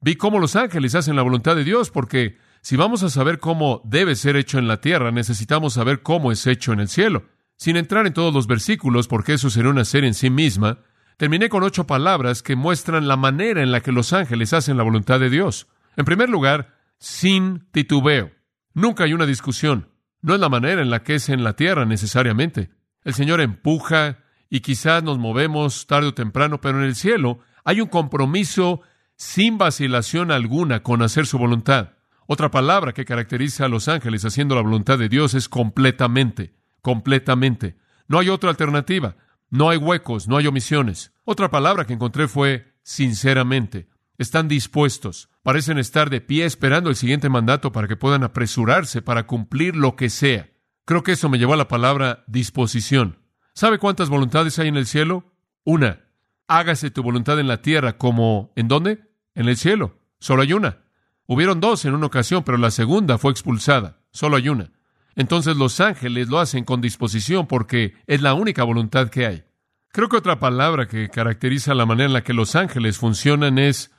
vi 0.02 0.18
cómo 0.18 0.40
los 0.40 0.58
ángeles 0.58 0.94
hacen 0.94 1.16
la 1.16 1.22
voluntad 1.22 1.56
de 1.56 1.64
Dios, 1.64 1.90
porque 1.90 2.40
si 2.62 2.76
vamos 2.76 3.04
a 3.04 3.10
saber 3.10 3.40
cómo 3.40 3.82
debe 3.86 4.18
ser 4.18 4.36
hecho 4.36 4.60
en 4.60 4.68
la 4.68 4.82
tierra, 4.82 5.12
necesitamos 5.12 5.76
saber 5.76 6.02
cómo 6.02 6.34
es 6.34 6.46
hecho 6.46 6.74
en 6.74 6.82
el 6.82 6.90
cielo. 6.90 7.24
Sin 7.56 7.78
entrar 7.78 8.06
en 8.06 8.14
todos 8.14 8.34
los 8.34 8.48
versículos, 8.48 9.08
porque 9.08 9.36
eso 9.36 9.50
sería 9.50 9.72
una 9.72 9.86
serie 9.86 10.10
en 10.10 10.14
sí 10.14 10.30
misma, 10.30 10.80
terminé 11.18 11.50
con 11.50 11.64
ocho 11.64 11.86
palabras 11.86 12.44
que 12.44 12.56
muestran 12.56 13.08
la 13.08 13.18
manera 13.18 13.62
en 13.62 13.72
la 13.72 13.82
que 13.82 13.92
los 13.92 14.14
ángeles 14.14 14.54
hacen 14.54 14.78
la 14.78 14.84
voluntad 14.84 15.20
de 15.20 15.30
Dios. 15.30 15.68
En 15.96 16.06
primer 16.06 16.30
lugar, 16.30 16.76
sin 17.00 17.68
titubeo. 17.72 18.32
Nunca 18.74 19.04
hay 19.04 19.14
una 19.14 19.26
discusión. 19.26 19.90
No 20.22 20.36
es 20.36 20.40
la 20.40 20.50
manera 20.50 20.82
en 20.82 20.90
la 20.90 21.04
que 21.04 21.16
es 21.16 21.30
en 21.30 21.44
la 21.44 21.54
tierra 21.54 21.86
necesariamente. 21.86 22.70
El 23.04 23.14
Señor 23.14 23.42
empuja 23.42 24.20
y 24.50 24.62
quizás 24.62 25.04
nos 25.04 25.18
movemos 25.18 25.88
tarde 25.88 26.08
o 26.08 26.14
temprano, 26.14 26.62
pero 26.62 26.80
en 26.80 26.86
el 26.86 26.96
cielo 26.96 27.40
hay 27.64 27.82
un 27.82 27.88
compromiso 27.88 28.82
sin 29.16 29.58
vacilación 29.58 30.32
alguna 30.32 30.84
con 30.84 31.02
hacer 31.02 31.26
su 31.26 31.38
voluntad. 31.38 31.94
Otra 32.28 32.52
palabra 32.52 32.94
que 32.94 33.06
caracteriza 33.06 33.66
a 33.66 33.70
los 33.70 33.88
ángeles 33.88 34.26
haciendo 34.26 34.56
la 34.56 34.62
voluntad 34.62 35.00
de 35.00 35.10
Dios 35.10 35.34
es 35.34 35.50
completamente, 35.50 36.54
completamente. 36.82 37.78
No 38.08 38.20
hay 38.20 38.30
otra 38.30 38.50
alternativa. 38.50 39.16
No 39.50 39.70
hay 39.70 39.78
huecos, 39.78 40.28
no 40.28 40.38
hay 40.38 40.48
omisiones. 40.48 41.14
Otra 41.24 41.50
palabra 41.50 41.86
que 41.86 41.94
encontré 41.94 42.28
fue 42.28 42.74
sinceramente. 42.84 43.88
Están 44.18 44.48
dispuestos, 44.48 45.30
parecen 45.44 45.78
estar 45.78 46.10
de 46.10 46.22
pie 46.22 46.46
esperando 46.46 46.90
el 46.90 46.96
siguiente 46.96 47.30
mandato 47.30 47.72
para 47.72 47.88
que 47.88 47.96
puedan 47.96 48.24
apresurarse 48.24 49.02
para 49.02 49.28
cumplir 49.28 49.76
lo 49.76 49.96
que 49.96 50.10
sea. 50.10 50.50
Creo 50.86 51.04
que 51.04 51.12
eso 51.12 51.30
me 51.30 51.38
llevó 51.38 51.54
a 51.54 51.58
la 51.58 51.68
palabra 51.68 52.24
disposición. 52.28 53.20
¿Sabe 53.54 53.78
cuántas 53.78 54.10
voluntades 54.10 54.58
hay 54.60 54.70
en 54.70 54.78
el 54.78 54.88
cielo? 54.88 55.34
Una. 55.64 56.06
Hágase 56.48 56.92
tu 56.92 57.04
voluntad 57.04 57.40
en 57.40 57.48
la 57.48 57.62
tierra 57.62 57.98
como 57.98 58.54
¿en 58.56 58.68
dónde? 58.68 59.02
En 59.36 59.48
el 59.50 59.58
cielo. 59.58 60.00
Solo 60.20 60.42
hay 60.42 60.54
una. 60.54 60.80
Hubieron 61.26 61.60
dos 61.60 61.86
en 61.86 61.94
una 61.94 62.08
ocasión, 62.08 62.44
pero 62.44 62.58
la 62.58 62.72
segunda 62.72 63.18
fue 63.18 63.32
expulsada. 63.32 64.00
Solo 64.12 64.38
hay 64.38 64.50
una. 64.50 64.72
Entonces 65.18 65.58
los 65.58 65.80
ángeles 65.80 66.30
lo 66.30 66.38
hacen 66.38 66.64
con 66.64 66.80
disposición 66.80 67.48
porque 67.48 67.96
es 68.06 68.22
la 68.22 68.36
única 68.36 68.64
voluntad 68.64 69.10
que 69.10 69.26
hay. 69.26 69.44
Creo 69.92 70.10
que 70.10 70.18
otra 70.18 70.40
palabra 70.40 70.88
que 70.88 71.10
caracteriza 71.10 71.74
la 71.74 71.88
manera 71.88 72.06
en 72.06 72.14
la 72.14 72.24
que 72.24 72.36
los 72.36 72.56
ángeles 72.56 73.00
funcionan 73.00 73.58
es 73.58 73.92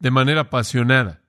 de 0.00 0.10
manera 0.10 0.42
apasionada. 0.42 1.22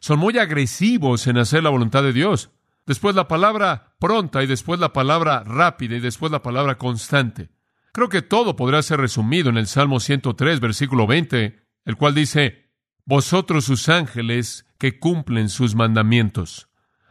Son 0.00 0.18
muy 0.18 0.38
agresivos 0.38 1.26
en 1.26 1.36
hacer 1.36 1.62
la 1.62 1.70
voluntad 1.70 2.02
de 2.02 2.14
Dios. 2.14 2.50
después 2.86 3.14
la 3.14 3.28
palabra 3.28 3.94
pronta 3.98 4.42
y 4.42 4.46
después 4.46 4.80
la 4.80 4.94
palabra 4.94 5.44
rápida 5.44 5.96
y 5.96 6.00
después 6.00 6.32
la 6.32 6.40
palabra 6.40 6.78
constante. 6.78 7.50
Creo 7.92 8.08
que 8.08 8.22
todo 8.22 8.56
podrá 8.56 8.80
ser 8.80 9.00
resumido 9.00 9.50
en 9.50 9.58
el 9.58 9.66
Salmo 9.66 10.00
103, 10.00 10.60
versículo 10.60 11.06
20, 11.06 11.62
el 11.84 11.96
cual 11.96 12.14
dice, 12.14 12.70
Vosotros 13.04 13.66
sus 13.66 13.90
ángeles 13.90 14.64
que 14.78 14.98
cumplen 14.98 15.50
sus 15.50 15.74
mandamientos. 15.74 16.67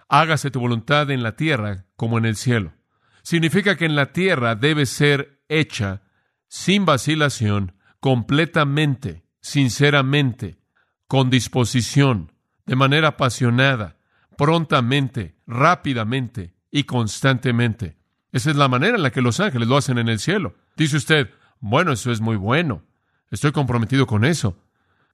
Hágase 0.09 0.51
tu 0.51 0.59
voluntad 0.59 1.11
en 1.11 1.23
la 1.23 1.35
tierra 1.35 1.85
como 1.95 2.17
en 2.17 2.25
el 2.25 2.35
cielo. 2.35 2.73
Significa 3.23 3.75
que 3.75 3.85
en 3.85 3.95
la 3.95 4.13
tierra 4.13 4.55
debe 4.55 4.85
ser 4.85 5.41
hecha 5.49 6.01
sin 6.47 6.85
vacilación, 6.85 7.73
completamente, 7.99 9.25
sinceramente, 9.41 10.59
con 11.07 11.29
disposición, 11.29 12.31
de 12.65 12.75
manera 12.75 13.09
apasionada, 13.09 13.97
prontamente, 14.37 15.35
rápidamente 15.45 16.53
y 16.71 16.83
constantemente. 16.83 17.97
Esa 18.31 18.51
es 18.51 18.55
la 18.55 18.67
manera 18.67 18.95
en 18.95 19.03
la 19.03 19.11
que 19.11 19.21
los 19.21 19.39
ángeles 19.39 19.67
lo 19.67 19.77
hacen 19.77 19.97
en 19.97 20.09
el 20.09 20.19
cielo. 20.19 20.55
Dice 20.75 20.97
usted, 20.97 21.29
bueno, 21.59 21.91
eso 21.91 22.11
es 22.11 22.21
muy 22.21 22.35
bueno. 22.35 22.83
Estoy 23.31 23.51
comprometido 23.51 24.05
con 24.05 24.23
eso. 24.23 24.57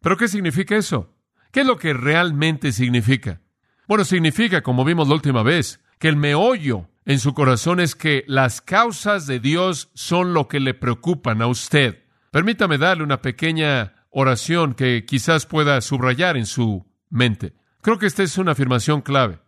Pero 0.02 0.18
¿qué 0.18 0.28
significa 0.28 0.76
eso? 0.76 1.16
¿Qué 1.52 1.62
es 1.62 1.66
lo 1.66 1.78
que 1.78 1.94
realmente 1.94 2.72
significa? 2.72 3.42
Bueno, 3.88 4.06
significa, 4.06 4.62
como 4.62 4.86
vimos 4.86 5.08
la 5.08 5.16
última 5.16 5.44
vez, 5.44 5.82
que 6.00 6.08
el 6.08 6.16
meollo 6.16 6.90
en 7.06 7.20
su 7.20 7.34
corazón 7.34 7.80
es 7.80 7.96
que 7.96 8.24
las 8.28 8.62
causas 8.62 9.28
de 9.28 9.40
Dios 9.40 9.90
son 9.94 10.34
lo 10.34 10.48
que 10.48 10.60
le 10.60 10.74
preocupan 10.74 11.42
a 11.42 11.48
usted. 11.48 12.04
Permítame 12.32 12.78
darle 12.78 13.04
una 13.04 13.22
pequeña 13.22 13.94
oración 14.10 14.74
que 14.74 15.06
quizás 15.06 15.46
pueda 15.46 15.82
subrayar 15.82 16.38
en 16.38 16.46
su 16.46 16.86
mente. 17.10 17.54
Creo 17.82 18.00
que 18.00 18.06
esta 18.06 18.24
es 18.24 18.38
una 18.38 18.54
afirmación 18.54 19.02
clave. 19.02 19.40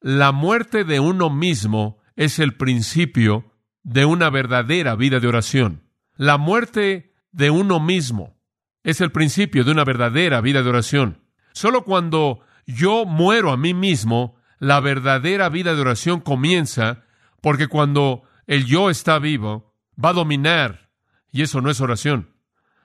La 0.00 0.32
muerte 0.32 0.84
de 0.84 1.00
uno 1.00 1.30
mismo 1.30 1.98
es 2.16 2.38
el 2.38 2.54
principio 2.54 3.52
de 3.82 4.04
una 4.04 4.30
verdadera 4.30 4.96
vida 4.96 5.20
de 5.20 5.28
oración. 5.28 5.82
La 6.16 6.38
muerte 6.38 7.12
de 7.32 7.50
uno 7.50 7.80
mismo 7.80 8.36
es 8.82 9.00
el 9.00 9.12
principio 9.12 9.64
de 9.64 9.72
una 9.72 9.84
verdadera 9.84 10.40
vida 10.40 10.62
de 10.62 10.68
oración. 10.68 11.22
Solo 11.52 11.84
cuando 11.84 12.40
yo 12.66 13.04
muero 13.04 13.52
a 13.52 13.56
mí 13.56 13.74
mismo, 13.74 14.36
la 14.58 14.80
verdadera 14.80 15.48
vida 15.48 15.74
de 15.74 15.80
oración 15.80 16.20
comienza, 16.20 17.04
porque 17.40 17.68
cuando 17.68 18.22
el 18.46 18.64
yo 18.66 18.90
está 18.90 19.18
vivo, 19.18 19.74
va 20.02 20.10
a 20.10 20.14
dominar, 20.14 20.90
y 21.30 21.42
eso 21.42 21.60
no 21.60 21.70
es 21.70 21.80
oración. 21.80 22.30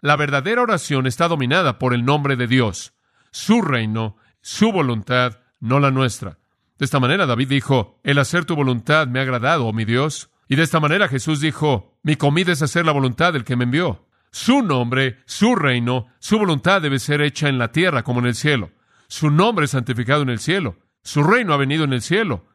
La 0.02 0.16
verdadera 0.16 0.62
oración 0.62 1.08
está 1.08 1.28
dominada 1.28 1.80
por 1.80 1.94
el 1.94 2.06
nombre 2.06 2.36
de 2.36 2.48
Dios, 2.48 2.94
su 3.32 3.62
reino, 3.62 4.18
su 4.42 4.72
voluntad, 4.72 5.40
no 5.60 5.80
la 5.80 5.92
nuestra. 5.92 6.40
De 6.78 6.86
esta 6.86 7.00
manera 7.00 7.26
David 7.26 7.50
dijo, 7.50 8.00
el 8.04 8.20
hacer 8.20 8.46
tu 8.46 8.56
voluntad 8.56 9.08
me 9.08 9.20
ha 9.20 9.24
agradado, 9.24 9.68
oh 9.68 9.74
mi 9.74 9.84
Dios. 9.84 10.30
Y 10.48 10.56
de 10.56 10.64
esta 10.64 10.80
manera 10.80 11.10
Jesús 11.10 11.42
dijo, 11.42 12.00
mi 12.04 12.16
comida 12.16 12.54
es 12.54 12.62
hacer 12.62 12.86
la 12.86 12.94
voluntad 12.94 13.34
del 13.34 13.44
que 13.44 13.58
me 13.58 13.66
envió. 13.66 14.08
Su 14.32 14.62
nombre, 14.62 15.20
su 15.26 15.56
reino, 15.56 16.08
su 16.20 16.40
voluntad 16.40 16.82
debe 16.82 17.00
ser 17.00 17.22
hecha 17.22 17.50
en 17.50 17.58
la 17.58 17.72
tierra 17.72 18.04
como 18.04 18.22
en 18.22 18.28
el 18.28 18.36
cielo. 18.36 18.72
Su 19.10 19.32
nombre 19.32 19.66
es 19.66 19.72
santificado 19.72 20.22
en 20.22 20.30
el 20.30 20.40
cielo. 20.40 20.78
Su 21.02 21.24
reino 21.24 21.54
ha 21.54 21.58
venido 21.58 21.84
en 21.84 21.94
el 21.94 22.02
cielo. 22.02 22.46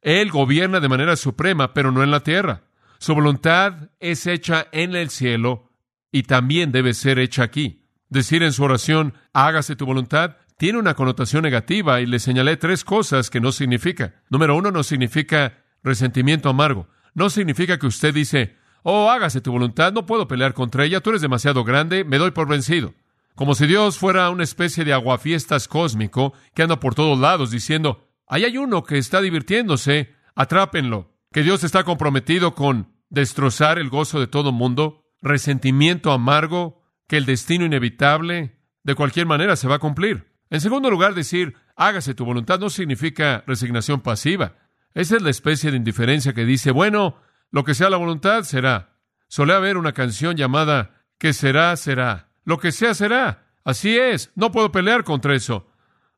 Él 0.00 0.30
gobierna 0.30 0.78
de 0.78 0.88
manera 0.88 1.16
suprema, 1.16 1.74
pero 1.74 1.90
no 1.90 2.04
en 2.04 2.12
la 2.12 2.20
tierra. 2.20 2.62
Su 2.98 3.14
voluntad 3.14 3.90
es 3.98 4.26
hecha 4.26 4.68
en 4.70 4.94
el 4.94 5.10
cielo 5.10 5.70
y 6.12 6.22
también 6.22 6.70
debe 6.70 6.94
ser 6.94 7.18
hecha 7.18 7.42
aquí. 7.42 7.84
Decir 8.08 8.44
en 8.44 8.52
su 8.52 8.62
oración, 8.62 9.14
hágase 9.32 9.74
tu 9.74 9.86
voluntad, 9.86 10.36
tiene 10.56 10.78
una 10.78 10.94
connotación 10.94 11.42
negativa 11.42 12.00
y 12.00 12.06
le 12.06 12.20
señalé 12.20 12.56
tres 12.56 12.84
cosas 12.84 13.28
que 13.28 13.40
no 13.40 13.50
significa. 13.50 14.22
Número 14.30 14.56
uno, 14.56 14.70
no 14.70 14.84
significa 14.84 15.64
resentimiento 15.82 16.48
amargo. 16.48 16.88
No 17.12 17.28
significa 17.28 17.76
que 17.78 17.88
usted 17.88 18.14
dice, 18.14 18.56
oh, 18.84 19.10
hágase 19.10 19.40
tu 19.40 19.50
voluntad, 19.50 19.92
no 19.92 20.06
puedo 20.06 20.28
pelear 20.28 20.54
contra 20.54 20.84
ella, 20.84 21.00
tú 21.00 21.10
eres 21.10 21.22
demasiado 21.22 21.64
grande, 21.64 22.04
me 22.04 22.18
doy 22.18 22.30
por 22.30 22.46
vencido. 22.46 22.94
Como 23.38 23.54
si 23.54 23.68
Dios 23.68 23.98
fuera 23.98 24.30
una 24.30 24.42
especie 24.42 24.84
de 24.84 24.92
aguafiestas 24.92 25.68
cósmico 25.68 26.32
que 26.56 26.64
anda 26.64 26.80
por 26.80 26.96
todos 26.96 27.16
lados 27.16 27.52
diciendo, 27.52 28.08
ahí 28.26 28.42
hay 28.42 28.58
uno 28.58 28.82
que 28.82 28.98
está 28.98 29.20
divirtiéndose, 29.20 30.12
atrápenlo. 30.34 31.14
Que 31.30 31.44
Dios 31.44 31.62
está 31.62 31.84
comprometido 31.84 32.56
con 32.56 32.96
destrozar 33.10 33.78
el 33.78 33.90
gozo 33.90 34.18
de 34.18 34.26
todo 34.26 34.50
mundo, 34.50 35.04
resentimiento 35.22 36.10
amargo, 36.10 36.82
que 37.06 37.16
el 37.16 37.26
destino 37.26 37.64
inevitable 37.64 38.58
de 38.82 38.94
cualquier 38.96 39.26
manera 39.26 39.54
se 39.54 39.68
va 39.68 39.76
a 39.76 39.78
cumplir. 39.78 40.32
En 40.50 40.60
segundo 40.60 40.90
lugar, 40.90 41.14
decir, 41.14 41.54
hágase 41.76 42.14
tu 42.14 42.24
voluntad 42.24 42.58
no 42.58 42.70
significa 42.70 43.44
resignación 43.46 44.00
pasiva. 44.00 44.56
Esa 44.94 45.14
es 45.14 45.22
la 45.22 45.30
especie 45.30 45.70
de 45.70 45.76
indiferencia 45.76 46.32
que 46.32 46.44
dice, 46.44 46.72
bueno, 46.72 47.14
lo 47.52 47.62
que 47.62 47.74
sea 47.74 47.88
la 47.88 47.98
voluntad 47.98 48.42
será. 48.42 48.98
Solía 49.28 49.58
haber 49.58 49.76
una 49.76 49.92
canción 49.92 50.36
llamada 50.36 51.04
Que 51.18 51.32
será, 51.32 51.76
será. 51.76 52.27
Lo 52.48 52.56
que 52.56 52.72
sea, 52.72 52.94
será. 52.94 53.44
Así 53.62 53.98
es. 53.98 54.32
No 54.34 54.50
puedo 54.50 54.72
pelear 54.72 55.04
contra 55.04 55.34
eso. 55.34 55.70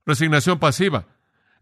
Resignación 0.06 0.60
pasiva. 0.60 1.08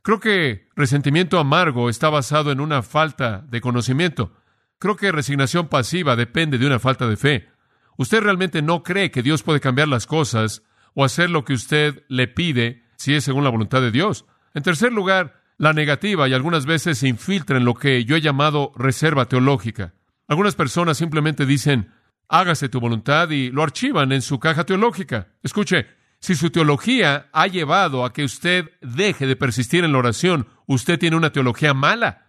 Creo 0.02 0.20
que 0.20 0.68
resentimiento 0.76 1.38
amargo 1.38 1.88
está 1.88 2.10
basado 2.10 2.52
en 2.52 2.60
una 2.60 2.82
falta 2.82 3.46
de 3.48 3.62
conocimiento. 3.62 4.34
Creo 4.78 4.94
que 4.94 5.10
resignación 5.10 5.68
pasiva 5.68 6.16
depende 6.16 6.58
de 6.58 6.66
una 6.66 6.78
falta 6.78 7.08
de 7.08 7.16
fe. 7.16 7.48
Usted 7.96 8.20
realmente 8.20 8.60
no 8.60 8.82
cree 8.82 9.10
que 9.10 9.22
Dios 9.22 9.42
puede 9.42 9.58
cambiar 9.58 9.88
las 9.88 10.06
cosas 10.06 10.62
o 10.92 11.02
hacer 11.02 11.30
lo 11.30 11.46
que 11.46 11.54
usted 11.54 12.04
le 12.08 12.28
pide 12.28 12.84
si 12.98 13.14
es 13.14 13.24
según 13.24 13.44
la 13.44 13.50
voluntad 13.50 13.80
de 13.80 13.90
Dios. 13.90 14.26
En 14.52 14.62
tercer 14.62 14.92
lugar, 14.92 15.40
la 15.56 15.72
negativa 15.72 16.28
y 16.28 16.34
algunas 16.34 16.66
veces 16.66 16.98
se 16.98 17.08
infiltra 17.08 17.56
en 17.56 17.64
lo 17.64 17.72
que 17.72 18.04
yo 18.04 18.16
he 18.16 18.20
llamado 18.20 18.72
reserva 18.76 19.30
teológica. 19.30 19.94
Algunas 20.26 20.56
personas 20.56 20.98
simplemente 20.98 21.46
dicen, 21.46 21.90
hágase 22.28 22.68
tu 22.68 22.80
voluntad 22.80 23.30
y 23.30 23.50
lo 23.50 23.62
archivan 23.62 24.12
en 24.12 24.22
su 24.22 24.38
caja 24.38 24.64
teológica. 24.64 25.28
Escuche, 25.42 25.86
si 26.20 26.34
su 26.34 26.50
teología 26.50 27.28
ha 27.32 27.46
llevado 27.46 28.04
a 28.04 28.12
que 28.12 28.24
usted 28.24 28.70
deje 28.80 29.26
de 29.26 29.36
persistir 29.36 29.84
en 29.84 29.92
la 29.92 29.98
oración, 29.98 30.48
usted 30.66 30.98
tiene 30.98 31.16
una 31.16 31.32
teología 31.32 31.74
mala. 31.74 32.26